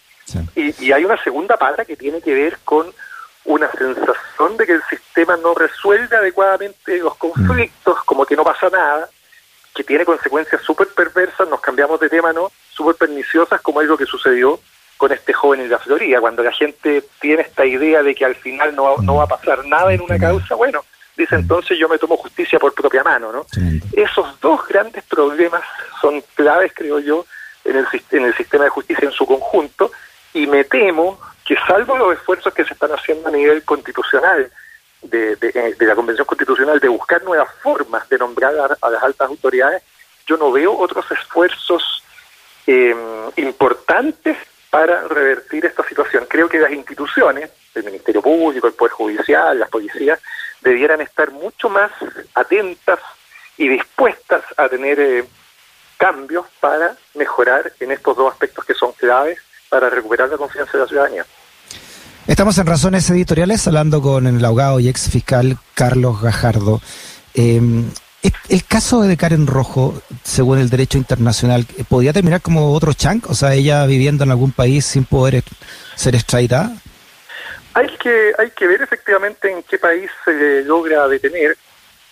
Y, 0.55 0.87
y 0.87 0.93
hay 0.93 1.05
una 1.05 1.23
segunda 1.23 1.59
pata 1.59 1.85
que 1.85 1.97
tiene 1.97 2.23
que 2.23 2.33
ver 2.33 2.59
con 2.65 2.91
una 3.45 3.71
sensación 3.73 4.57
de 4.57 4.67
que 4.67 4.73
el 4.73 4.83
sistema 4.89 5.37
no 5.37 5.55
resuelve 5.55 6.17
adecuadamente 6.17 6.99
los 6.99 7.17
conflictos, 7.17 8.03
como 8.05 8.25
que 8.25 8.35
no 8.35 8.45
pasa 8.45 8.71
nada, 8.71 9.09
que 9.77 9.85
tiene 9.85 10.07
consecuencias 10.07 10.63
súper 10.63 10.89
perversas, 10.89 11.49
nos 11.49 11.61
cambiamos 11.61 12.01
de 12.01 12.09
tema, 12.09 12.33
¿no? 12.33 12.51
Súper 12.71 12.97
perniciosas, 12.97 13.61
como 13.61 13.83
es 13.83 13.89
lo 13.89 13.99
que 13.99 14.07
sucedió 14.07 14.59
con 14.97 15.13
este 15.13 15.35
joven 15.35 15.61
en 15.61 15.71
la 15.71 15.79
Florida, 15.79 16.21
cuando 16.21 16.43
la 16.43 16.53
gente 16.53 17.05
tiene 17.21 17.43
esta 17.43 17.67
idea 17.67 18.03
de 18.03 18.15
que 18.15 18.25
al 18.25 18.35
final 18.35 18.75
no, 18.75 18.97
no 19.03 19.17
va 19.17 19.25
a 19.25 19.29
pasar 19.29 19.67
nada 19.67 19.93
en 19.93 20.01
una 20.01 20.19
causa, 20.19 20.55
bueno, 20.55 20.83
dice 21.15 21.35
entonces 21.35 21.79
yo 21.79 21.89
me 21.89 21.99
tomo 21.99 22.17
justicia 22.17 22.59
por 22.59 22.73
propia 22.73 23.05
mano, 23.05 23.31
¿no? 23.31 23.47
Esos 23.93 24.41
dos 24.41 24.67
grandes 24.67 25.05
problemas 25.05 25.63
son 26.01 26.23
claves, 26.35 26.73
creo 26.75 26.99
yo, 26.99 27.27
en 27.65 27.77
el, 27.77 27.87
en 28.13 28.25
el 28.25 28.35
sistema 28.35 28.65
de 28.65 28.71
justicia 28.71 29.05
en 29.05 29.13
su 29.13 29.27
conjunto, 29.27 29.93
y 30.33 30.47
me 30.47 30.65
temo 30.65 31.21
que 31.45 31.57
salvo 31.67 31.99
los 31.99 32.15
esfuerzos 32.15 32.55
que 32.55 32.65
se 32.65 32.73
están 32.73 32.93
haciendo 32.93 33.29
a 33.29 33.33
nivel 33.33 33.63
constitucional, 33.65 34.51
de, 35.09 35.37
de, 35.37 35.87
la 35.87 35.95
Convención 35.95 36.27
Constitucional, 36.27 36.81
de 36.81 36.89
buscar 36.89 37.23
nuevas 37.23 37.49
formas 37.63 38.09
de 38.09 38.19
nombrar 38.19 38.55
a, 38.81 38.91
las 38.91 39.03
altas 39.03 39.29
autoridades, 39.29 39.83
yo 40.27 40.37
no 40.37 40.51
veo 40.53 40.77
otros 40.77 41.11
esfuerzos 41.11 42.03
eh, 42.67 42.95
importantes 43.37 44.37
para 44.71 45.03
revertir 45.09 45.65
esta 45.67 45.87
situación. 45.87 46.27
Creo 46.29 46.49
que 46.49 46.59
las 46.59 46.73
instituciones, 46.73 47.51
el 47.75 47.85
Ministerio 47.85 48.23
Público, 48.23 48.67
el 48.67 48.75
Poder 48.75 48.93
Judicial, 48.93 49.59
las 49.59 49.71
policías, 49.71 50.21
debieran 50.61 51.01
estar 51.01 51.31
mucho 51.31 51.69
más 51.69 51.93
atentas 52.35 52.99
y 53.57 53.69
dispuestas 53.69 54.43
a 54.57 54.69
tener 54.69 55.01
eh, 55.01 55.25
cambios 55.97 56.47
para 56.61 56.97
mejorar 57.15 57.73
en 57.81 57.93
estos 57.93 58.17
dos 58.17 58.33
aspectos 58.33 58.65
que 58.65 58.75
son 58.75 58.93
claves 58.93 59.39
para 59.69 59.89
recuperar 59.89 60.29
la 60.29 60.37
confianza 60.37 60.73
de 60.73 60.79
la 60.79 60.89
ciudadanía. 60.89 61.27
Estamos 62.27 62.59
en 62.59 62.67
Razones 62.67 63.09
Editoriales 63.09 63.69
hablando 63.69 64.03
con 64.03 64.27
el 64.27 64.45
abogado 64.45 64.81
y 64.81 64.89
ex 64.89 65.09
fiscal 65.09 65.59
Carlos 65.75 66.21
Gajardo. 66.21 66.81
Eh, 67.35 67.61
el 68.49 68.65
caso 68.65 69.03
de 69.03 69.17
Karen 69.17 69.47
Rojo, 69.47 69.95
según 70.25 70.59
el 70.59 70.69
derecho 70.69 70.99
internacional, 70.99 71.65
¿podía 71.89 72.13
terminar 72.13 72.41
como 72.41 72.73
otro 72.73 72.93
Chank? 72.95 73.31
O 73.31 73.35
sea, 73.35 73.55
ella 73.55 73.87
viviendo 73.87 74.25
en 74.25 74.33
algún 74.33 74.51
país 74.51 74.85
sin 74.85 75.05
poder 75.05 75.45
ser 75.95 76.17
extradita. 76.17 76.73
Hay 77.75 77.97
que, 77.99 78.33
hay 78.37 78.51
que 78.51 78.67
ver 78.67 78.83
efectivamente 78.83 79.49
en 79.49 79.63
qué 79.63 79.79
país 79.79 80.11
se 80.25 80.65
logra 80.65 81.07
detener. 81.07 81.57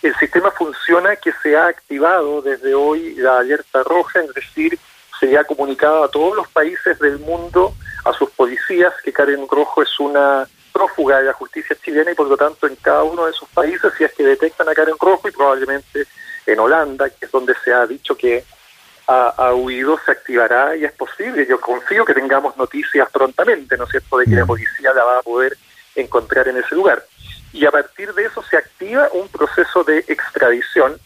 El 0.01 0.15
sistema 0.15 0.49
funciona 0.51 1.17
que 1.17 1.33
se 1.43 1.57
ha 1.57 1.67
activado 1.67 2.41
desde 2.41 2.73
hoy 2.73 3.15
la 3.15 3.39
alerta 3.39 3.83
roja, 3.83 4.21
es 4.21 4.33
decir, 4.33 4.79
se 5.19 5.37
ha 5.37 5.43
comunicado 5.43 6.05
a 6.05 6.07
todos 6.09 6.37
los 6.37 6.47
países 6.47 6.97
del 6.99 7.19
mundo, 7.19 7.75
a 8.05 8.13
sus 8.13 8.29
policías, 8.29 8.93
que 9.03 9.11
Karen 9.11 9.47
Rojo 9.49 9.81
es 9.81 9.99
una 9.99 10.47
prófuga 10.71 11.19
de 11.19 11.25
la 11.25 11.33
justicia 11.33 11.75
chilena 11.83 12.11
y 12.11 12.15
por 12.15 12.27
lo 12.27 12.37
tanto 12.37 12.67
en 12.67 12.75
cada 12.75 13.03
uno 13.03 13.25
de 13.25 13.31
esos 13.31 13.49
países, 13.49 13.91
si 13.97 14.03
es 14.03 14.13
que 14.13 14.23
detectan 14.23 14.69
a 14.69 14.73
Karen 14.73 14.95
Rojo 14.99 15.27
y 15.27 15.31
probablemente 15.31 16.05
en 16.45 16.59
Holanda, 16.59 17.09
que 17.09 17.25
es 17.25 17.31
donde 17.31 17.55
se 17.63 17.73
ha 17.73 17.87
dicho 17.87 18.15
que 18.15 18.43
ha, 19.07 19.53
huido, 19.53 19.99
se 20.03 20.11
activará 20.11 20.75
y 20.75 20.85
es 20.85 20.91
posible. 20.93 21.45
Yo 21.47 21.59
confío 21.59 22.05
que 22.05 22.13
tengamos 22.13 22.57
noticias 22.57 23.09
prontamente, 23.11 23.77
¿no 23.77 23.83
es 23.85 23.91
cierto?, 23.91 24.17
de 24.17 24.25
que 24.25 24.35
la 24.35 24.45
mm. 24.45 24.47
policía 24.47 24.93
la 24.93 25.03
va 25.03 25.19
a 25.19 25.21
poder 25.21 25.57
encontrar 25.95 26.47
en 26.47 26.57
ese 26.57 26.73
lugar. 26.75 27.05
Y 27.53 27.65
a 27.65 27.71
partir 27.71 28.13
de 28.13 28.25
eso 28.25 28.43
se 28.43 28.57
activa 28.57 29.09
un 29.13 29.27
proceso 29.29 29.83
de 29.83 29.99
extradición. 30.07 30.99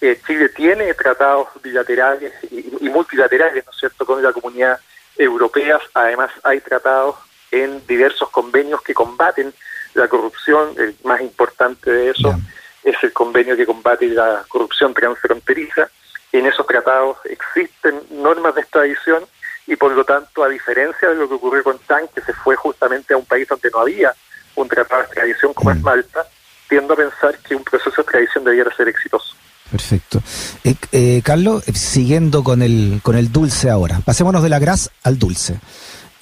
Eh, 0.00 0.20
Chile 0.26 0.50
tiene 0.50 0.92
tratados 0.94 1.48
bilaterales 1.62 2.32
y, 2.50 2.76
y 2.80 2.88
multilaterales, 2.90 3.64
¿no 3.64 3.72
es 3.72 3.78
cierto?, 3.78 4.04
con 4.04 4.22
la 4.22 4.32
comunidad 4.32 4.78
europea. 5.18 5.78
Además 5.94 6.30
hay 6.42 6.60
tratados 6.60 7.16
en 7.50 7.86
diversos 7.86 8.30
convenios 8.30 8.82
que 8.82 8.94
combaten 8.94 9.52
la 9.94 10.08
corrupción. 10.08 10.74
El 10.76 10.96
más 11.04 11.20
importante 11.20 11.90
de 11.90 12.10
eso 12.10 12.34
es 12.82 12.96
el 13.02 13.12
convenio 13.12 13.56
que 13.56 13.66
combate 13.66 14.08
la 14.08 14.44
corrupción 14.48 14.94
transfronteriza. 14.94 15.90
En 16.32 16.46
esos 16.46 16.66
tratados 16.66 17.18
existen 17.24 18.02
normas 18.10 18.54
de 18.54 18.60
extradición 18.60 19.24
y 19.66 19.76
por 19.76 19.92
lo 19.92 20.04
tanto, 20.04 20.44
a 20.44 20.48
diferencia 20.48 21.08
de 21.08 21.16
lo 21.16 21.28
que 21.28 21.34
ocurrió 21.34 21.64
con 21.64 21.78
Chan, 21.86 22.08
que 22.14 22.20
se 22.20 22.32
fue 22.32 22.54
justamente 22.54 23.14
a 23.14 23.16
un 23.16 23.24
país 23.24 23.48
donde 23.48 23.70
no 23.70 23.80
había 23.80 24.14
un 24.54 24.68
tratado 24.68 25.02
de 25.02 25.06
extradición 25.06 25.54
como 25.54 25.70
es 25.70 25.78
mm. 25.78 25.82
Malta, 25.82 26.26
tiendo 26.68 26.94
a 26.94 26.96
pensar 26.96 27.38
que 27.38 27.56
un 27.56 27.64
proceso 27.64 27.90
de 27.96 28.02
extradición 28.02 28.44
debiera 28.44 28.74
ser 28.76 28.88
exitoso. 28.88 29.34
Perfecto. 29.70 30.22
Eh, 30.64 30.74
eh, 30.92 31.22
Carlos, 31.24 31.64
siguiendo 31.74 32.44
con 32.44 32.62
el, 32.62 33.00
con 33.02 33.16
el 33.16 33.32
dulce 33.32 33.68
ahora, 33.70 34.00
pasémonos 34.04 34.42
de 34.42 34.48
la 34.48 34.58
gras 34.58 34.90
al 35.02 35.18
dulce. 35.18 35.58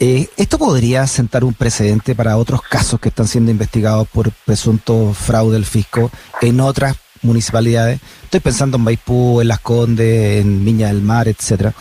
Eh, 0.00 0.28
¿Esto 0.36 0.58
podría 0.58 1.06
sentar 1.06 1.44
un 1.44 1.54
precedente 1.54 2.14
para 2.14 2.36
otros 2.36 2.62
casos 2.62 2.98
que 3.00 3.10
están 3.10 3.28
siendo 3.28 3.50
investigados 3.50 4.08
por 4.08 4.32
presunto 4.44 5.12
fraude 5.14 5.54
del 5.54 5.64
fisco 5.64 6.10
en 6.40 6.60
otras 6.60 6.96
municipalidades? 7.22 8.00
Estoy 8.24 8.40
pensando 8.40 8.76
en 8.76 8.84
Maipú, 8.84 9.40
en 9.40 9.48
Las 9.48 9.60
Condes, 9.60 10.40
en 10.40 10.64
Viña 10.64 10.88
del 10.88 11.02
Mar, 11.02 11.28
etcétera. 11.28 11.72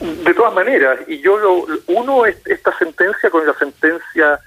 De 0.00 0.34
todas 0.34 0.54
maneras, 0.54 0.98
y 1.08 1.20
yo 1.20 1.38
lo, 1.38 1.66
uno 1.86 2.26
es 2.26 2.36
esta 2.46 2.76
sentencia 2.78 3.30
con 3.30 3.46
la 3.46 3.54
sentencia 3.54 4.38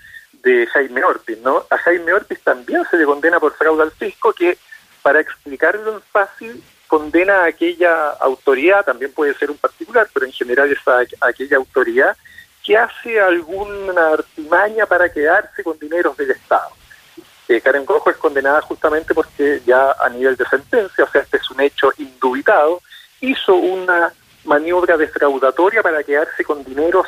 de 0.43 0.67
Jaime 0.67 1.03
Ortiz, 1.03 1.37
¿no? 1.43 1.65
A 1.69 1.77
Jaime 1.77 2.13
Ortiz 2.13 2.39
también 2.43 2.83
se 2.89 2.97
le 2.97 3.05
condena 3.05 3.39
por 3.39 3.53
fraude 3.55 3.83
al 3.83 3.91
fisco 3.91 4.33
que, 4.33 4.57
para 5.01 5.19
explicarlo 5.19 5.93
en 5.93 6.01
fácil, 6.01 6.63
condena 6.87 7.43
a 7.43 7.45
aquella 7.45 8.09
autoridad, 8.19 8.83
también 8.83 9.13
puede 9.13 9.33
ser 9.35 9.49
un 9.49 9.57
particular, 9.57 10.07
pero 10.13 10.25
en 10.25 10.33
general 10.33 10.71
es 10.71 10.79
a 10.87 11.27
aquella 11.27 11.57
autoridad 11.57 12.15
que 12.63 12.77
hace 12.77 13.19
alguna 13.19 14.09
artimaña 14.13 14.85
para 14.85 15.11
quedarse 15.11 15.63
con 15.63 15.79
dineros 15.79 16.15
del 16.17 16.31
Estado. 16.31 16.69
Eh, 17.47 17.59
Karen 17.59 17.85
Cojo 17.85 18.09
es 18.09 18.17
condenada 18.17 18.61
justamente 18.61 19.13
porque 19.13 19.61
ya 19.65 19.93
a 19.99 20.09
nivel 20.09 20.35
de 20.35 20.45
sentencia, 20.45 21.03
o 21.03 21.09
sea, 21.09 21.21
este 21.21 21.37
es 21.37 21.49
un 21.49 21.59
hecho 21.59 21.91
indubitado, 21.97 22.81
hizo 23.19 23.55
una 23.55 24.13
maniobra 24.45 24.97
defraudatoria 24.97 25.81
para 25.81 26.03
quedarse 26.03 26.43
con 26.43 26.63
dineros 26.63 27.07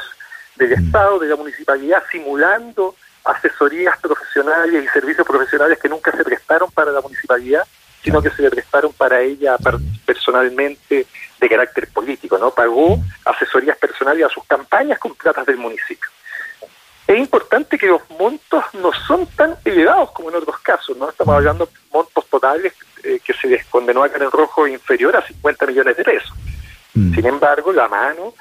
del 0.56 0.72
mm. 0.72 0.86
Estado, 0.86 1.20
de 1.20 1.28
la 1.28 1.36
municipalidad, 1.36 2.04
simulando 2.12 2.96
asesorías 3.24 3.98
profesionales 4.00 4.84
y 4.84 4.88
servicios 4.90 5.26
profesionales 5.26 5.80
que 5.80 5.90
nunca 5.90 6.12
se 6.12 6.24
prestaron 6.24 6.70
para 6.72 6.92
la 6.92 7.02
municipalidad, 7.02 7.66
sino 8.04 8.22
que 8.22 8.30
se 8.30 8.42
le 8.42 8.50
prestaron 8.50 8.92
para 8.94 9.22
ella 9.22 9.56
personalmente 10.06 11.08
de 11.40 11.50
carácter 11.50 11.88
político, 11.88 12.38
¿no? 12.38 12.52
Pagó 12.52 13.00
asesorías 13.26 13.78
personales 13.78 14.26
a 14.26 14.30
sus 14.30 14.46
campañas 14.46 15.00
con 15.00 15.16
platas 15.16 15.46
del 15.46 15.58
municipio. 15.58 16.10
Es 17.08 17.18
importante 17.18 17.78
que 17.78 17.88
los 17.88 18.02
montos 18.18 18.64
no 18.74 18.92
son 18.94 19.26
tan 19.28 19.56
elevados 19.66 20.12
como 20.12 20.30
en 20.30 20.36
otros 20.36 20.60
casos, 20.60 20.98
¿no? 20.98 21.10
Estamos 21.10 21.36
hablando 21.36 21.66
de 21.66 21.72
montos 21.92 22.26
totales 22.28 22.74
eh, 23.04 23.20
que 23.24 23.34
se 23.34 23.48
les 23.48 23.66
condenó 23.66 24.04
a 24.04 24.08
en 24.08 24.32
Rojo 24.32 24.68
inferior 24.68 25.16
a 25.16 25.26
50 25.26 25.66
millones 25.66 25.98
de 25.98 26.04
pesos. 26.04 26.34
Mm. 26.94 27.14
Sin 27.14 27.26
embargo, 27.26 27.74
la 27.74 27.88
mano, 27.88 28.34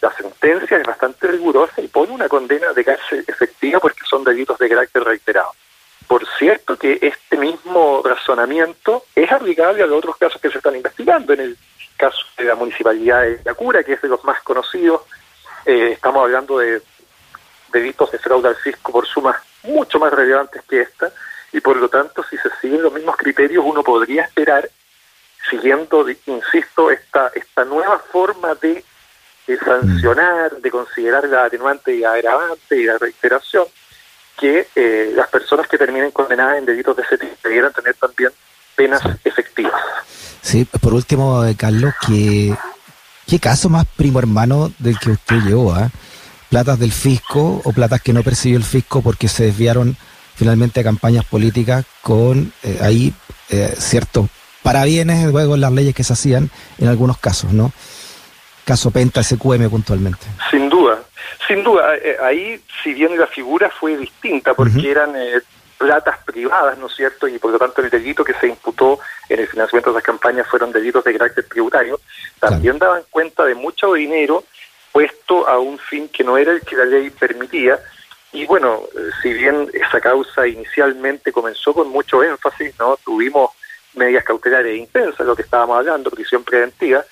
la 0.00 0.12
sentencia 0.12 0.76
es 0.76 0.86
bastante 0.86 1.26
rigurosa 1.26 1.80
y 1.80 1.88
pone 1.88 2.12
una 2.12 2.28
condena 2.28 2.72
de 2.72 2.84
cárcel 2.84 3.24
efectiva 3.26 3.80
porque 3.80 4.04
son 4.08 4.22
delitos 4.22 4.58
de 4.58 4.68
carácter 4.68 5.02
reiterado. 5.02 5.50
Por 6.06 6.26
cierto 6.38 6.76
que 6.76 6.98
este 7.00 7.36
mismo 7.36 8.02
razonamiento 8.04 9.04
es 9.14 9.30
aplicable 9.32 9.82
a 9.82 9.86
los 9.86 9.98
otros 9.98 10.16
casos 10.16 10.40
que 10.40 10.50
se 10.50 10.58
están 10.58 10.76
investigando. 10.76 11.32
En 11.32 11.40
el 11.40 11.58
caso 11.96 12.18
de 12.36 12.44
la 12.44 12.54
municipalidad 12.54 13.22
de 13.22 13.40
Yacura, 13.44 13.82
que 13.82 13.94
es 13.94 14.02
de 14.02 14.08
los 14.08 14.22
más 14.24 14.42
conocidos, 14.42 15.02
eh, 15.64 15.92
estamos 15.92 16.24
hablando 16.24 16.58
de 16.58 16.82
delitos 17.72 18.12
de 18.12 18.18
fraude 18.18 18.48
al 18.48 18.56
fisco 18.56 18.92
por 18.92 19.06
sumas 19.06 19.36
mucho 19.64 19.98
más 19.98 20.12
relevantes 20.12 20.62
que 20.68 20.82
esta, 20.82 21.12
y 21.52 21.60
por 21.60 21.76
lo 21.76 21.88
tanto, 21.88 22.24
si 22.24 22.36
se 22.36 22.50
siguen 22.60 22.82
los 22.82 22.92
mismos 22.92 23.16
criterios, 23.16 23.64
uno 23.64 23.82
podría 23.82 24.24
esperar, 24.24 24.68
siguiendo, 25.48 26.04
insisto, 26.26 26.90
esta, 26.90 27.30
esta 27.34 27.64
nueva 27.64 27.98
forma 27.98 28.54
de, 28.56 28.84
sancionar, 29.64 30.56
de 30.56 30.70
considerar 30.70 31.28
la 31.28 31.44
atenuante 31.44 31.94
y 31.94 32.04
agravante 32.04 32.76
y 32.76 32.84
la 32.84 32.98
reiteración, 32.98 33.66
que 34.38 34.68
eh, 34.74 35.12
las 35.14 35.28
personas 35.28 35.68
que 35.68 35.78
terminen 35.78 36.10
condenadas 36.10 36.58
en 36.58 36.66
delitos 36.66 36.96
de 36.96 37.02
ese 37.02 37.18
tipo 37.18 37.34
debieran 37.42 37.72
tener 37.72 37.94
también 37.94 38.30
penas 38.74 39.02
efectivas. 39.24 39.80
Sí, 40.40 40.66
por 40.80 40.94
último, 40.94 41.44
eh, 41.44 41.54
Carlos, 41.56 41.94
¿qué, 42.06 42.54
¿qué 43.26 43.38
caso 43.38 43.68
más 43.68 43.86
primo 43.96 44.18
hermano 44.18 44.70
del 44.78 44.98
que 44.98 45.10
usted 45.10 45.36
llevó? 45.36 45.72
ah? 45.72 45.90
¿Platas 46.50 46.78
del 46.78 46.92
fisco 46.92 47.62
o 47.64 47.72
platas 47.72 48.02
que 48.02 48.12
no 48.12 48.22
percibió 48.22 48.58
el 48.58 48.64
fisco 48.64 49.02
porque 49.02 49.28
se 49.28 49.44
desviaron 49.44 49.96
finalmente 50.34 50.80
a 50.80 50.84
campañas 50.84 51.24
políticas 51.24 51.84
con 52.02 52.52
eh, 52.62 52.78
ahí 52.82 53.14
eh, 53.50 53.74
ciertos 53.78 54.28
parabienes 54.62 55.30
luego 55.30 55.54
en 55.54 55.60
las 55.60 55.72
leyes 55.72 55.94
que 55.94 56.04
se 56.04 56.12
hacían 56.12 56.50
en 56.78 56.88
algunos 56.88 57.18
casos, 57.18 57.52
¿no? 57.52 57.72
Caso 58.64 58.90
Penta, 58.90 59.22
SQM 59.22 59.68
puntualmente. 59.68 60.26
Sin 60.50 60.68
duda, 60.68 60.93
sin 61.46 61.62
duda. 61.62 61.96
Eh, 61.96 62.16
ahí, 62.22 62.60
si 62.82 62.94
bien 62.94 63.18
la 63.18 63.26
figura 63.26 63.70
fue 63.70 63.96
distinta, 63.96 64.54
porque 64.54 64.90
eran 64.90 65.14
eh, 65.16 65.40
platas 65.78 66.18
privadas, 66.24 66.78
¿no 66.78 66.86
es 66.86 66.94
cierto? 66.94 67.28
Y 67.28 67.38
por 67.38 67.52
lo 67.52 67.58
tanto 67.58 67.82
el 67.82 67.90
delito 67.90 68.24
que 68.24 68.34
se 68.34 68.48
imputó 68.48 68.98
en 69.28 69.40
el 69.40 69.48
financiamiento 69.48 69.90
de 69.90 69.94
las 69.94 70.04
campañas 70.04 70.46
fueron 70.46 70.72
delitos 70.72 71.04
de 71.04 71.12
carácter 71.12 71.44
tributario, 71.44 72.00
también 72.38 72.78
daban 72.78 73.02
cuenta 73.10 73.44
de 73.44 73.54
mucho 73.54 73.92
dinero 73.94 74.44
puesto 74.92 75.48
a 75.48 75.58
un 75.58 75.78
fin 75.78 76.08
que 76.08 76.22
no 76.22 76.38
era 76.38 76.52
el 76.52 76.60
que 76.60 76.76
la 76.76 76.84
ley 76.84 77.10
permitía. 77.10 77.78
Y 78.32 78.46
bueno, 78.46 78.82
eh, 78.96 79.10
si 79.22 79.32
bien 79.32 79.68
esa 79.72 80.00
causa 80.00 80.46
inicialmente 80.46 81.32
comenzó 81.32 81.74
con 81.74 81.88
mucho 81.88 82.22
énfasis, 82.22 82.78
¿no? 82.78 82.96
Tuvimos 83.04 83.50
medidas 83.94 84.24
cautelares 84.24 84.76
intensas, 84.76 85.26
lo 85.26 85.36
que 85.36 85.42
estábamos 85.42 85.78
hablando, 85.78 86.10
prisión 86.10 86.44
preventiva, 86.44 87.04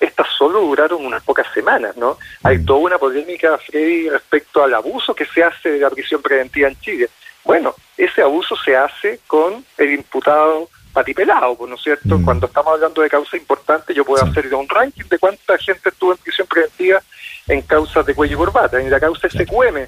estas 0.00 0.26
solo 0.36 0.60
duraron 0.60 1.04
unas 1.04 1.22
pocas 1.22 1.46
semanas, 1.52 1.96
¿no? 1.96 2.18
Hay 2.42 2.64
toda 2.64 2.80
una 2.80 2.98
polémica, 2.98 3.58
Freddy, 3.58 4.08
respecto 4.08 4.64
al 4.64 4.72
abuso 4.74 5.14
que 5.14 5.26
se 5.26 5.44
hace 5.44 5.72
de 5.72 5.78
la 5.78 5.90
prisión 5.90 6.22
preventiva 6.22 6.68
en 6.68 6.80
Chile. 6.80 7.10
Bueno, 7.44 7.74
ese 7.96 8.22
abuso 8.22 8.56
se 8.56 8.76
hace 8.76 9.20
con 9.26 9.64
el 9.76 9.92
imputado 9.92 10.68
patipelado, 10.92 11.56
¿no 11.66 11.74
es 11.74 11.82
cierto? 11.82 12.18
Cuando 12.24 12.46
estamos 12.46 12.72
hablando 12.72 13.02
de 13.02 13.10
causa 13.10 13.36
importante, 13.36 13.94
yo 13.94 14.04
puedo 14.04 14.24
hacer 14.24 14.52
un 14.54 14.68
ranking 14.68 15.04
de 15.08 15.18
cuánta 15.18 15.56
gente 15.58 15.90
estuvo 15.90 16.12
en 16.12 16.18
prisión 16.18 16.46
preventiva 16.46 17.00
en 17.46 17.62
causas 17.62 18.04
de 18.06 18.14
cuello 18.14 18.34
y 18.34 18.38
corbata. 18.38 18.80
En 18.80 18.90
la 18.90 18.98
causa 18.98 19.28
SQM, 19.28 19.86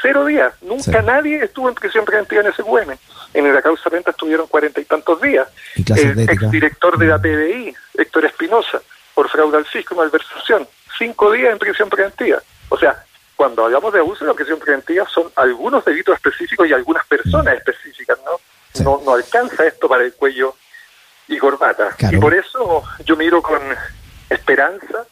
cero 0.00 0.24
días. 0.24 0.52
Nunca 0.62 1.02
nadie 1.02 1.44
estuvo 1.44 1.68
en 1.68 1.74
prisión 1.74 2.04
preventiva 2.04 2.42
en 2.42 2.52
SQM. 2.52 2.96
En 3.34 3.54
la 3.54 3.62
causa 3.62 3.90
renta 3.90 4.10
estuvieron 4.10 4.46
cuarenta 4.46 4.80
y 4.80 4.84
tantos 4.84 5.20
días. 5.20 5.48
El 5.74 6.28
exdirector 6.28 6.96
de 6.98 7.06
la 7.06 7.18
PBI, 7.18 7.74
Héctor 7.98 8.26
Espinosa, 8.26 8.80
por 9.16 9.30
fraude 9.30 9.56
al 9.56 9.64
fisco 9.64 9.94
y 9.94 9.96
malversación, 9.96 10.68
cinco 10.98 11.32
días 11.32 11.50
en 11.50 11.58
prisión 11.58 11.88
preventiva. 11.88 12.38
O 12.68 12.76
sea, 12.76 13.02
cuando 13.34 13.64
hablamos 13.64 13.90
de 13.94 14.00
abuso 14.00 14.26
de 14.26 14.30
la 14.30 14.36
prisión 14.36 14.58
preventiva 14.58 15.08
son 15.08 15.32
algunos 15.36 15.82
delitos 15.86 16.16
específicos 16.16 16.68
y 16.68 16.74
algunas 16.74 17.06
personas 17.06 17.54
específicas, 17.54 18.18
¿no? 18.26 18.84
No, 18.84 19.00
no 19.06 19.14
alcanza 19.14 19.66
esto 19.66 19.88
para 19.88 20.04
el 20.04 20.12
cuello 20.12 20.54
y 21.28 21.38
corbata. 21.38 21.96
Y 22.12 22.18
por 22.18 22.34
eso 22.34 22.82
yo 23.06 23.16
miro 23.16 23.40
con 23.40 23.58
esperanza 24.28 25.06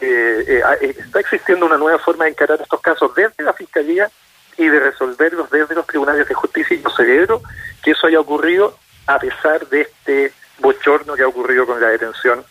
eh, 0.00 0.62
eh, 0.80 0.94
está 0.98 1.20
existiendo 1.20 1.66
una 1.66 1.76
nueva 1.76 1.98
forma 1.98 2.24
de 2.24 2.30
encarar 2.30 2.62
estos 2.62 2.80
casos 2.80 3.14
desde 3.14 3.44
la 3.44 3.52
Fiscalía 3.52 4.10
y 4.56 4.66
de 4.66 4.80
resolverlos 4.80 5.50
desde 5.50 5.74
los 5.74 5.86
tribunales 5.86 6.26
de 6.26 6.34
justicia 6.34 6.74
y 6.74 6.82
yo 6.82 6.88
celebro 6.96 7.42
que 7.82 7.90
eso 7.90 8.06
haya 8.06 8.20
ocurrido 8.20 8.78
a 9.06 9.18
pesar 9.18 9.66
de 9.68 9.82
este 9.82 10.32
bochorno 10.60 11.14
que 11.14 11.22
ha 11.22 11.28
ocurrido 11.28 11.66
con 11.66 11.78
la 11.78 11.88
detención 11.88 12.42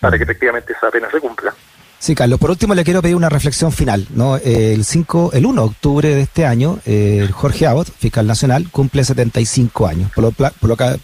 para 0.00 0.16
que 0.16 0.24
efectivamente 0.24 0.72
esa 0.72 0.90
pena 0.90 1.08
se 1.10 1.20
cumpla. 1.20 1.54
Sí, 1.98 2.14
Carlos. 2.14 2.40
Por 2.40 2.50
último, 2.50 2.74
le 2.74 2.82
quiero 2.82 3.02
pedir 3.02 3.14
una 3.14 3.28
reflexión 3.28 3.72
final. 3.72 4.06
¿no? 4.14 4.36
El 4.36 4.84
5, 4.84 5.32
el 5.34 5.44
1 5.44 5.62
de 5.62 5.68
octubre 5.68 6.14
de 6.14 6.22
este 6.22 6.46
año, 6.46 6.78
eh, 6.86 7.28
Jorge 7.30 7.66
Abbott, 7.66 7.88
fiscal 7.98 8.26
nacional, 8.26 8.68
cumple 8.70 9.04
75 9.04 9.86
años. 9.86 10.10
Por 10.14 10.24
lo, 10.24 10.30
por 10.32 10.68
lo 10.68 10.76
que 10.76 10.98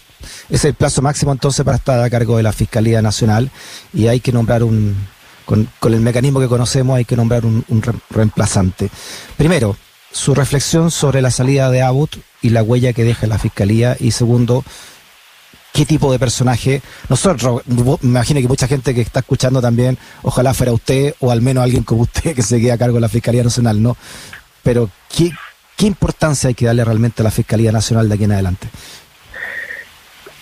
es 0.49 0.65
el 0.65 0.73
plazo 0.73 1.03
máximo 1.03 1.31
entonces 1.31 1.63
para 1.63 1.77
estar 1.77 2.03
a 2.03 2.09
cargo 2.09 2.37
de 2.37 2.43
la 2.43 2.51
Fiscalía 2.51 3.01
Nacional 3.03 3.51
y 3.93 4.07
hay 4.07 4.19
que 4.19 4.31
nombrar 4.31 4.63
un, 4.63 4.95
con, 5.47 5.69
el 5.93 6.01
mecanismo 6.01 6.39
que 6.39 6.47
conocemos 6.47 6.97
hay 6.97 7.05
que 7.05 7.15
nombrar 7.15 7.45
un, 7.45 7.63
reemplazante. 8.09 8.89
Primero, 9.37 9.77
su 10.11 10.35
reflexión 10.35 10.91
sobre 10.91 11.21
la 11.21 11.31
salida 11.31 11.71
de 11.71 11.81
Abbott 11.81 12.17
y 12.41 12.49
la 12.49 12.63
huella 12.63 12.93
que 12.93 13.03
deja 13.03 13.27
la 13.27 13.39
Fiscalía. 13.39 13.95
Y 13.99 14.11
segundo, 14.11 14.63
qué 15.77 15.85
tipo 15.85 16.11
de 16.11 16.17
personaje. 16.17 16.81
Nosotros, 17.07 17.61
me 17.67 17.83
imagino 18.01 18.41
que 18.41 18.47
mucha 18.47 18.67
gente 18.67 18.95
que 18.95 19.01
está 19.01 19.19
escuchando 19.19 19.61
también, 19.61 19.95
ojalá 20.23 20.55
fuera 20.55 20.73
usted 20.73 21.13
o 21.19 21.31
al 21.31 21.43
menos 21.43 21.63
alguien 21.63 21.83
como 21.83 22.01
usted 22.01 22.33
que 22.35 22.41
se 22.41 22.59
quede 22.59 22.71
a 22.71 22.79
cargo 22.79 22.95
de 22.95 23.01
la 23.01 23.09
Fiscalía 23.09 23.43
Nacional, 23.43 23.81
¿no? 23.81 23.95
Pero, 24.63 24.89
¿qué, 25.15 25.31
qué 25.75 25.85
importancia 25.85 26.47
hay 26.47 26.55
que 26.55 26.65
darle 26.65 26.83
realmente 26.83 27.21
a 27.21 27.25
la 27.25 27.29
Fiscalía 27.29 27.71
Nacional 27.71 28.09
de 28.09 28.15
aquí 28.15 28.23
en 28.23 28.31
adelante? 28.31 28.67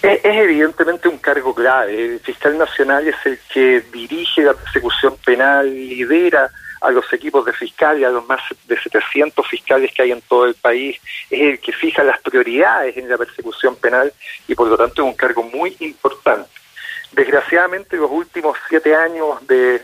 Es, 0.01 0.21
evidentemente 0.23 1.09
un 1.09 1.17
cargo 1.17 1.53
clave. 1.53 2.13
El 2.13 2.19
fiscal 2.21 2.57
nacional 2.57 3.05
es 3.05 3.15
el 3.25 3.37
que 3.53 3.83
dirige 3.91 4.41
la 4.41 4.53
persecución 4.53 5.17
penal, 5.25 5.69
lidera 5.69 6.49
a 6.81 6.91
los 6.91 7.11
equipos 7.13 7.45
de 7.45 7.53
fiscales, 7.53 8.05
a 8.05 8.09
los 8.09 8.25
más 8.27 8.41
de 8.67 8.79
700 8.79 9.47
fiscales 9.47 9.91
que 9.93 10.03
hay 10.03 10.11
en 10.11 10.21
todo 10.21 10.45
el 10.45 10.55
país, 10.55 10.99
es 11.29 11.41
el 11.41 11.59
que 11.59 11.71
fija 11.71 12.03
las 12.03 12.19
prioridades 12.21 12.95
en 12.97 13.09
la 13.09 13.17
persecución 13.17 13.75
penal 13.75 14.11
y 14.47 14.55
por 14.55 14.67
lo 14.67 14.77
tanto 14.77 15.01
es 15.01 15.07
un 15.07 15.15
cargo 15.15 15.43
muy 15.43 15.75
importante. 15.79 16.49
Desgraciadamente 17.11 17.97
los 17.97 18.11
últimos 18.11 18.57
siete 18.67 18.95
años 18.95 19.45
de 19.47 19.81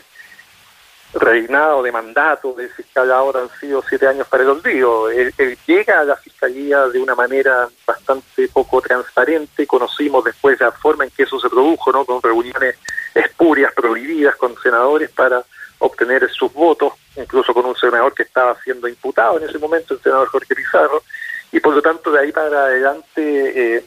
reinado 1.14 1.82
de 1.82 1.92
mandato 1.92 2.54
del 2.54 2.70
fiscal 2.70 3.10
ahora 3.12 3.40
han 3.40 3.50
sido 3.60 3.82
siete 3.86 4.06
años 4.06 4.26
para 4.28 4.42
el 4.42 4.50
olvido. 4.50 5.10
Él, 5.10 5.32
llega 5.66 6.00
a 6.00 6.04
la 6.04 6.16
fiscalía 6.16 6.86
de 6.88 6.98
una 7.00 7.14
manera 7.14 7.68
bastante 7.86 8.48
poco 8.48 8.80
transparente. 8.80 9.66
Conocimos 9.66 10.24
después 10.24 10.60
la 10.60 10.72
forma 10.72 11.04
en 11.04 11.10
que 11.10 11.24
eso 11.24 11.38
se 11.38 11.50
produjo, 11.50 11.92
¿no? 11.92 12.04
Con 12.04 12.22
reuniones 12.22 12.76
espurias, 13.14 13.72
prohibidas 13.74 14.36
con 14.36 14.56
senadores 14.62 15.10
para 15.10 15.44
obtener 15.82 16.30
sus 16.30 16.52
votos, 16.52 16.94
incluso 17.16 17.52
con 17.52 17.66
un 17.66 17.76
senador 17.76 18.14
que 18.14 18.22
estaba 18.24 18.56
siendo 18.62 18.88
imputado 18.88 19.38
en 19.38 19.48
ese 19.48 19.58
momento, 19.58 19.94
el 19.94 20.00
senador 20.00 20.28
Jorge 20.28 20.54
Pizarro. 20.54 21.02
Y 21.50 21.60
por 21.60 21.74
lo 21.74 21.82
tanto, 21.82 22.10
de 22.10 22.20
ahí 22.20 22.32
para 22.32 22.64
adelante, 22.64 23.76
eh, 23.76 23.84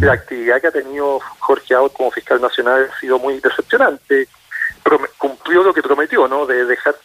la 0.00 0.12
actividad 0.12 0.60
que 0.60 0.66
ha 0.68 0.72
tenido 0.72 1.20
Jorge 1.38 1.74
Aut 1.74 1.92
como 1.92 2.10
fiscal 2.10 2.40
nacional 2.40 2.88
ha 2.90 3.00
sido 3.00 3.18
muy 3.18 3.40
decepcionante 3.40 4.28
cumplió 5.16 5.62
lo 5.62 5.74
que 5.74 5.82
prometió, 5.82 6.28
¿no? 6.28 6.46
De 6.46 6.64
dejar 6.64 6.96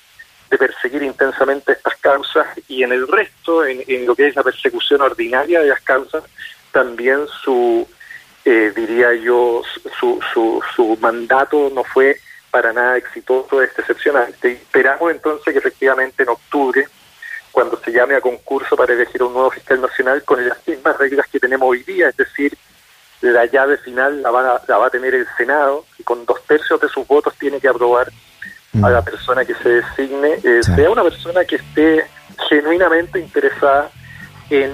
de 0.50 0.58
perseguir 0.58 1.02
intensamente 1.02 1.72
estas 1.72 1.96
causas 1.98 2.46
y 2.68 2.84
en 2.84 2.92
el 2.92 3.08
resto, 3.08 3.66
en, 3.66 4.06
lo 4.06 4.16
que 4.16 4.28
es 4.28 4.36
la 4.36 4.44
persecución 4.44 5.02
ordinaria 5.02 5.62
de 5.62 5.70
las 5.70 5.82
causas, 5.82 6.24
también 6.72 7.26
su, 7.44 7.88
eh, 8.46 8.72
diría 8.76 9.14
yo, 9.16 9.64
su, 10.00 10.20
su, 10.32 10.62
su 10.76 10.98
mandato 11.02 11.72
no 11.74 11.84
fue 11.84 12.20
para 12.54 12.72
nada 12.72 12.98
exitoso, 12.98 13.64
es 13.64 13.76
decepcionante. 13.76 14.52
Esperamos 14.52 15.12
entonces 15.12 15.52
que 15.52 15.58
efectivamente 15.58 16.22
en 16.22 16.30
octubre, 16.30 16.88
cuando 17.52 17.82
se 17.84 17.92
llame 17.92 18.14
a 18.14 18.22
concurso 18.22 18.76
para 18.76 18.94
elegir 18.94 19.24
un 19.24 19.34
nuevo 19.34 19.50
fiscal 19.50 19.82
nacional 19.82 20.22
con 20.24 20.48
las 20.48 20.60
mismas 20.68 20.96
reglas 21.00 21.26
que 21.32 21.40
tenemos 21.40 21.68
hoy 21.68 21.82
día, 21.82 22.10
es 22.10 22.16
decir, 22.16 22.56
la 23.22 23.48
llave 23.48 23.78
final 23.78 24.22
la 24.22 24.30
va, 24.30 24.58
a, 24.58 24.62
la 24.68 24.78
va 24.78 24.86
a 24.86 24.92
tener 24.92 25.16
el 25.16 25.26
Senado 25.36 25.84
y 25.98 26.04
con 26.04 26.28
dos 26.28 26.44
tercios 26.46 26.80
de 26.80 26.90
sus 26.90 27.08
votos 27.08 27.34
tiene 27.40 27.60
que 27.60 27.68
aprobar 27.68 28.12
a 28.84 28.90
la 28.92 29.02
mm. 29.02 29.06
persona 29.06 29.46
que 29.46 29.56
se 29.56 29.70
designe, 29.70 30.34
eh, 30.44 30.62
sea 30.62 30.92
una 30.92 31.02
persona 31.02 31.44
que 31.46 31.56
esté 31.56 32.06
genuinamente 32.50 33.20
interesada 33.20 33.90
en 34.52 34.72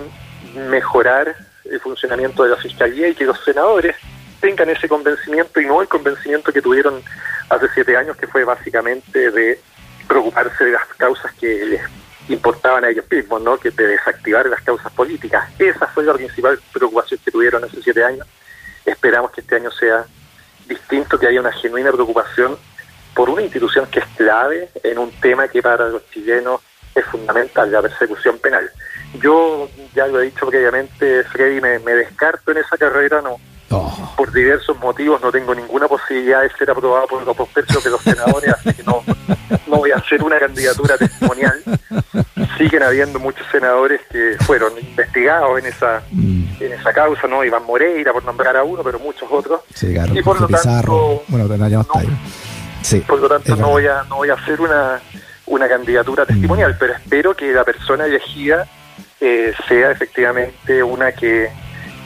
mejorar 0.70 1.34
el 1.64 1.80
funcionamiento 1.80 2.44
de 2.44 2.50
la 2.50 2.58
Fiscalía 2.58 3.08
y 3.08 3.16
que 3.16 3.24
los 3.24 3.42
senadores 3.46 3.96
tengan 4.42 4.70
ese 4.70 4.90
convencimiento 4.90 5.62
y 5.62 5.66
no 5.66 5.82
el 5.82 5.88
convencimiento 5.88 6.52
que 6.52 6.62
tuvieron 6.62 7.02
hace 7.50 7.68
siete 7.74 7.98
años, 7.98 8.18
que 8.18 8.28
fue 8.28 8.44
básicamente 8.44 9.32
de 9.32 9.60
preocuparse 10.08 10.66
de 10.66 10.72
las 10.72 10.86
causas 10.98 11.34
que 11.34 11.66
les 11.66 11.82
importaban 12.30 12.84
a 12.84 12.90
ellos 12.90 13.06
mismos, 13.10 13.42
¿no? 13.42 13.58
que 13.58 13.72
de 13.72 13.88
desactivar 13.88 14.46
las 14.48 14.62
causas 14.62 14.92
políticas. 14.94 15.50
Esa 15.58 15.88
fue 15.88 16.04
la 16.04 16.14
principal 16.14 16.60
preocupación 16.72 17.20
que 17.24 17.32
tuvieron 17.32 17.64
hace 17.64 17.82
siete 17.82 18.04
años 18.04 18.28
Esperamos 18.90 19.32
que 19.32 19.42
este 19.42 19.56
año 19.56 19.72
sea 19.72 20.06
distinto, 20.68 21.20
que 21.20 21.28
haya 21.28 21.40
una 21.40 21.52
genuina 21.52 21.92
preocupación 21.92 22.58
por 23.14 23.30
una 23.30 23.42
institución 23.42 23.86
que 23.88 24.00
es 24.00 24.06
clave 24.18 24.70
en 24.84 24.98
un 24.98 25.12
tema 25.20 25.48
que 25.48 25.62
para 25.62 25.90
los 25.90 26.10
chilenos 26.10 26.62
es 26.96 27.06
fundamental, 27.06 27.72
la 27.72 27.82
persecución 27.82 28.40
penal. 28.40 28.70
Yo 29.22 29.70
ya 29.94 30.08
lo 30.08 30.22
he 30.22 30.26
dicho 30.26 30.48
previamente, 30.48 31.24
Freddy, 31.26 31.62
me, 31.62 31.94
descarto 31.94 32.52
en 32.52 32.58
esa 32.58 32.78
carrera, 32.78 33.22
no 33.22 33.38
Oh. 33.72 34.14
Por 34.18 34.32
diversos 34.32 34.78
motivos 34.80 35.22
no 35.22 35.32
tengo 35.32 35.54
ninguna 35.54 35.88
posibilidad 35.88 36.42
de 36.42 36.50
ser 36.52 36.72
aprobado 36.72 37.08
por 37.08 37.24
los 37.24 37.38
dos 37.38 37.50
tercios 37.50 37.84
de 37.84 37.92
los 37.92 38.02
senadores, 38.02 38.52
así 38.54 38.74
que 38.74 38.84
no, 38.84 39.04
no 39.68 39.78
voy 39.78 39.92
a 39.92 39.98
hacer 39.98 40.24
una 40.24 40.40
candidatura 40.40 40.98
testimonial. 40.98 41.62
Siguen 42.58 42.84
habiendo 42.84 43.20
muchos 43.20 43.46
senadores 43.52 44.02
que 44.12 44.38
fueron 44.42 44.74
investigados 44.80 45.60
en 45.60 45.66
esa 45.68 46.02
mm. 46.12 46.44
en 46.60 46.74
esa 46.74 46.92
causa, 46.94 47.28
¿no? 47.28 47.44
Iván 47.44 47.64
Moreira, 47.66 48.12
por 48.12 48.24
nombrar 48.26 48.58
a 48.58 48.64
uno, 48.64 48.84
pero 48.84 49.00
muchos 49.00 49.30
otros. 49.32 49.62
y 50.14 50.22
por 50.22 50.42
lo 50.42 50.48
tanto, 50.48 51.24
bueno, 51.28 51.48
no, 51.48 51.86
sí, 52.82 53.00
por 53.02 53.20
lo 53.20 53.30
tanto 53.30 53.56
no 53.56 53.70
voy 53.70 53.86
a 53.86 54.04
no 54.10 54.18
voy 54.18 54.30
a 54.30 54.34
hacer 54.34 54.60
una, 54.60 55.00
una 55.46 55.70
candidatura 55.70 56.26
testimonial, 56.26 56.74
mm. 56.74 56.78
pero 56.80 56.94
espero 56.94 57.36
que 57.36 57.52
la 57.54 57.64
persona 57.64 58.06
elegida 58.06 58.68
eh, 59.22 59.54
sea 59.68 59.92
efectivamente 59.92 60.82
una 60.82 61.12
que, 61.12 61.50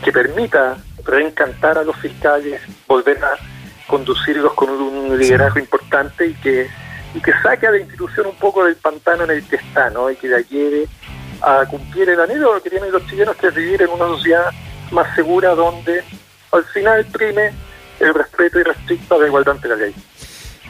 que 0.03 0.11
permita 0.11 0.77
reencantar 1.05 1.77
a 1.77 1.83
los 1.83 1.95
fiscales, 1.97 2.61
volver 2.87 3.23
a 3.23 3.31
conducirlos 3.87 4.53
con 4.53 4.69
un 4.69 5.17
liderazgo 5.17 5.59
importante 5.59 6.27
y 6.27 6.33
que, 6.35 6.67
y 7.13 7.21
que 7.21 7.33
saque 7.41 7.67
a 7.67 7.71
la 7.71 7.79
institución 7.79 8.27
un 8.27 8.35
poco 8.35 8.65
del 8.65 8.75
pantano 8.75 9.25
en 9.25 9.31
el 9.31 9.47
que 9.47 9.57
está, 9.57 9.89
¿no? 9.89 10.09
Y 10.09 10.15
que 10.15 10.27
la 10.27 10.39
lleve 10.41 10.87
a 11.41 11.65
cumplir 11.65 12.09
el 12.09 12.19
anhelo 12.19 12.61
que 12.61 12.69
tienen 12.69 12.91
los 12.91 13.05
chilenos, 13.07 13.35
que 13.35 13.47
es 13.47 13.55
vivir 13.55 13.81
en 13.81 13.89
una 13.89 14.07
sociedad 14.07 14.49
más 14.91 15.13
segura 15.15 15.53
donde 15.55 16.03
al 16.51 16.63
final 16.65 17.05
prime 17.05 17.51
el 17.99 18.13
respeto 18.13 18.59
y 18.59 18.63
respeto 18.63 19.15
a 19.15 19.19
la 19.19 19.27
igualdad 19.27 19.55
ante 19.55 19.67
la 19.67 19.75
ley. 19.75 19.93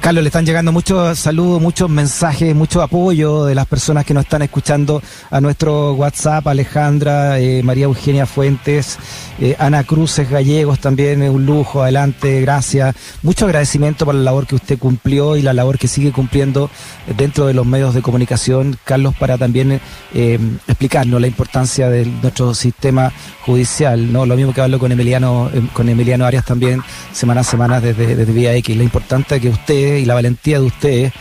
Carlos, 0.03 0.21
le 0.21 0.27
están 0.27 0.45
llegando 0.45 0.73
muchos 0.73 1.17
saludos, 1.17 1.61
muchos 1.61 1.89
mensajes, 1.89 2.53
mucho 2.53 2.81
apoyo 2.81 3.45
de 3.45 3.55
las 3.55 3.65
personas 3.65 4.03
que 4.03 4.13
nos 4.13 4.25
están 4.25 4.41
escuchando 4.41 5.01
a 5.31 5.39
nuestro 5.39 5.93
WhatsApp, 5.93 6.45
Alejandra, 6.45 7.39
eh, 7.39 7.63
María 7.63 7.85
Eugenia 7.85 8.25
Fuentes, 8.25 8.99
eh, 9.39 9.55
Ana 9.57 9.85
Cruces 9.85 10.29
Gallegos 10.29 10.79
también, 10.79 11.21
un 11.21 11.45
lujo, 11.45 11.83
adelante, 11.83 12.41
gracias. 12.41 12.93
Mucho 13.21 13.45
agradecimiento 13.45 14.03
por 14.03 14.13
la 14.13 14.23
labor 14.23 14.45
que 14.45 14.55
usted 14.55 14.77
cumplió 14.77 15.37
y 15.37 15.41
la 15.41 15.53
labor 15.53 15.77
que 15.77 15.87
sigue 15.87 16.11
cumpliendo 16.11 16.69
dentro 17.15 17.45
de 17.45 17.53
los 17.53 17.65
medios 17.65 17.93
de 17.93 18.01
comunicación, 18.01 18.77
Carlos, 18.83 19.15
para 19.17 19.37
también 19.37 19.79
eh, 20.13 20.37
explicarnos 20.67 21.21
la 21.21 21.27
importancia 21.27 21.87
de 21.87 22.05
nuestro 22.05 22.53
sistema 22.53 23.13
judicial, 23.45 24.11
¿no? 24.11 24.25
Lo 24.25 24.35
mismo 24.35 24.53
que 24.53 24.59
hablo 24.59 24.79
con 24.79 24.91
Emiliano, 24.91 25.49
con 25.71 25.87
Emiliano 25.87 26.25
Arias 26.25 26.43
también, 26.43 26.81
semana 27.13 27.39
a 27.41 27.43
semana 27.45 27.79
desde, 27.79 28.25
Vía 28.25 28.53
X, 28.55 28.75
la 28.75 28.83
importancia 28.83 29.39
que 29.39 29.49
usted 29.49 29.92
y 29.99 30.05
la 30.05 30.13
valentía 30.13 30.59
de 30.59 30.65
ustedes 30.65 31.13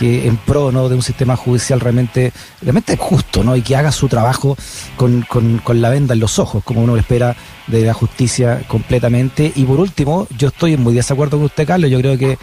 que 0.00 0.26
en 0.26 0.38
pro 0.38 0.70
de 0.88 0.94
un 0.94 1.02
sistema 1.02 1.36
judicial 1.36 1.78
realmente, 1.78 2.32
realmente 2.62 2.96
justo 2.96 3.44
¿no? 3.44 3.54
y 3.54 3.60
que 3.60 3.76
haga 3.76 3.92
su 3.92 4.08
trabajo 4.08 4.56
con, 4.96 5.26
con, 5.28 5.82
la 5.82 5.90
venda 5.90 6.14
en 6.14 6.20
los 6.20 6.38
ojos, 6.38 6.64
como 6.64 6.82
uno 6.82 6.96
espera 6.96 7.36
de 7.66 7.84
la 7.84 7.92
justicia 7.92 8.62
completamente. 8.66 9.52
Y 9.54 9.64
por 9.64 9.78
último, 9.78 10.26
yo 10.38 10.48
estoy 10.48 10.78
muy 10.78 10.94
desacuerdo 10.94 11.36
con 11.36 11.44
usted, 11.44 11.66
Carlos, 11.66 11.90
yo 11.90 11.98
creo 11.98 12.16
que 12.16 12.38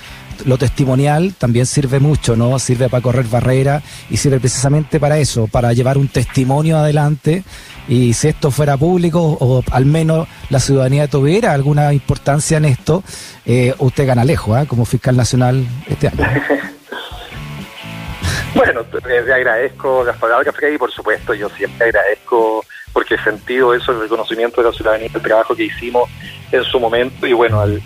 lo 0.46 0.58
testimonial 0.58 1.34
también 1.38 1.66
sirve 1.66 2.00
mucho, 2.00 2.36
¿no? 2.36 2.58
Sirve 2.60 2.90
para 2.90 3.02
correr 3.02 3.26
barreras 3.26 3.84
y 4.10 4.18
sirve 4.18 4.40
precisamente 4.40 5.00
para 5.00 5.18
eso, 5.18 5.48
para 5.48 5.74
llevar 5.74 5.98
un 5.98 6.08
testimonio 6.08 6.78
adelante 6.78 7.44
y 7.88 8.14
si 8.14 8.28
esto 8.28 8.52
fuera 8.52 8.78
público 8.78 9.20
o 9.40 9.64
al 9.72 9.86
menos 9.86 10.28
la 10.50 10.60
ciudadanía 10.60 11.08
tuviera 11.08 11.54
alguna 11.54 11.94
importancia 11.94 12.58
en 12.58 12.66
esto, 12.66 13.04
eh, 13.46 13.74
usted 13.80 14.06
gana 14.06 14.26
lejos, 14.26 14.62
¿eh? 14.62 14.68
como 14.68 14.86
fiscal 14.86 15.16
nacional 15.16 15.66
este 15.88 16.10
año. 16.10 16.18
bueno, 18.56 18.82
le 19.06 19.34
agradezco 19.34 20.04
las 20.04 20.18
palabras, 20.18 20.56
Freddy, 20.56 20.78
por 20.78 20.92
supuesto, 20.92 21.34
yo 21.34 21.50
siempre 21.50 21.88
agradezco 21.88 22.66
porque 22.94 23.16
he 23.16 23.24
sentido 23.24 23.74
eso, 23.74 23.92
el 23.92 24.02
reconocimiento 24.02 24.62
de 24.62 24.70
la 24.70 24.74
ciudadanía, 24.74 25.10
el 25.14 25.22
trabajo 25.22 25.56
que 25.56 25.66
hicimos 25.66 26.10
en 26.52 26.64
su 26.64 26.80
momento 26.80 27.28
y 27.28 27.34
bueno, 27.34 27.62
al, 27.62 27.82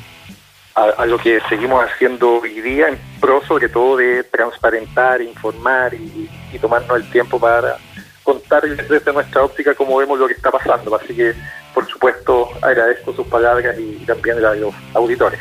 a, 0.75 1.05
lo 1.05 1.17
que 1.17 1.39
seguimos 1.49 1.84
haciendo 1.84 2.39
hoy 2.39 2.62
día 2.62 2.88
en 2.88 2.97
pro 3.19 3.41
sobre 3.45 3.69
todo 3.69 3.97
de 3.97 4.23
transparentar, 4.23 5.21
informar 5.21 5.93
y 5.93 6.29
tomarnos 6.60 6.97
el 6.97 7.10
tiempo 7.12 7.39
para 7.39 7.77
contar 8.23 8.63
desde 8.63 9.13
nuestra 9.13 9.43
óptica 9.43 9.73
cómo 9.75 9.97
vemos 9.97 10.19
lo 10.19 10.27
que 10.27 10.34
está 10.34 10.51
pasando. 10.51 10.95
Así 10.95 11.13
que, 11.15 11.34
por 11.73 11.88
supuesto, 11.88 12.49
agradezco 12.62 13.13
sus 13.13 13.27
palabras 13.27 13.75
y, 13.77 14.05
también 14.05 14.43
a 14.43 14.53
los 14.53 14.73
auditores. 14.93 15.39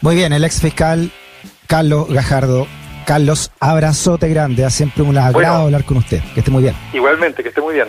Muy 0.00 0.14
bien, 0.14 0.32
el 0.32 0.44
ex 0.44 0.60
fiscal 0.60 1.10
Carlos 1.66 2.08
Gajardo. 2.08 2.66
Carlos, 3.06 3.50
abrazote 3.58 4.28
grande, 4.28 4.66
ha 4.66 4.70
siempre 4.70 5.02
un 5.02 5.16
agrado 5.16 5.62
hablar 5.62 5.84
con 5.84 5.96
usted. 5.96 6.20
Que 6.34 6.40
esté 6.40 6.50
muy 6.50 6.62
bien. 6.62 6.74
Igualmente, 6.92 7.42
que 7.42 7.48
esté 7.48 7.62
muy 7.62 7.72
bien. 7.72 7.88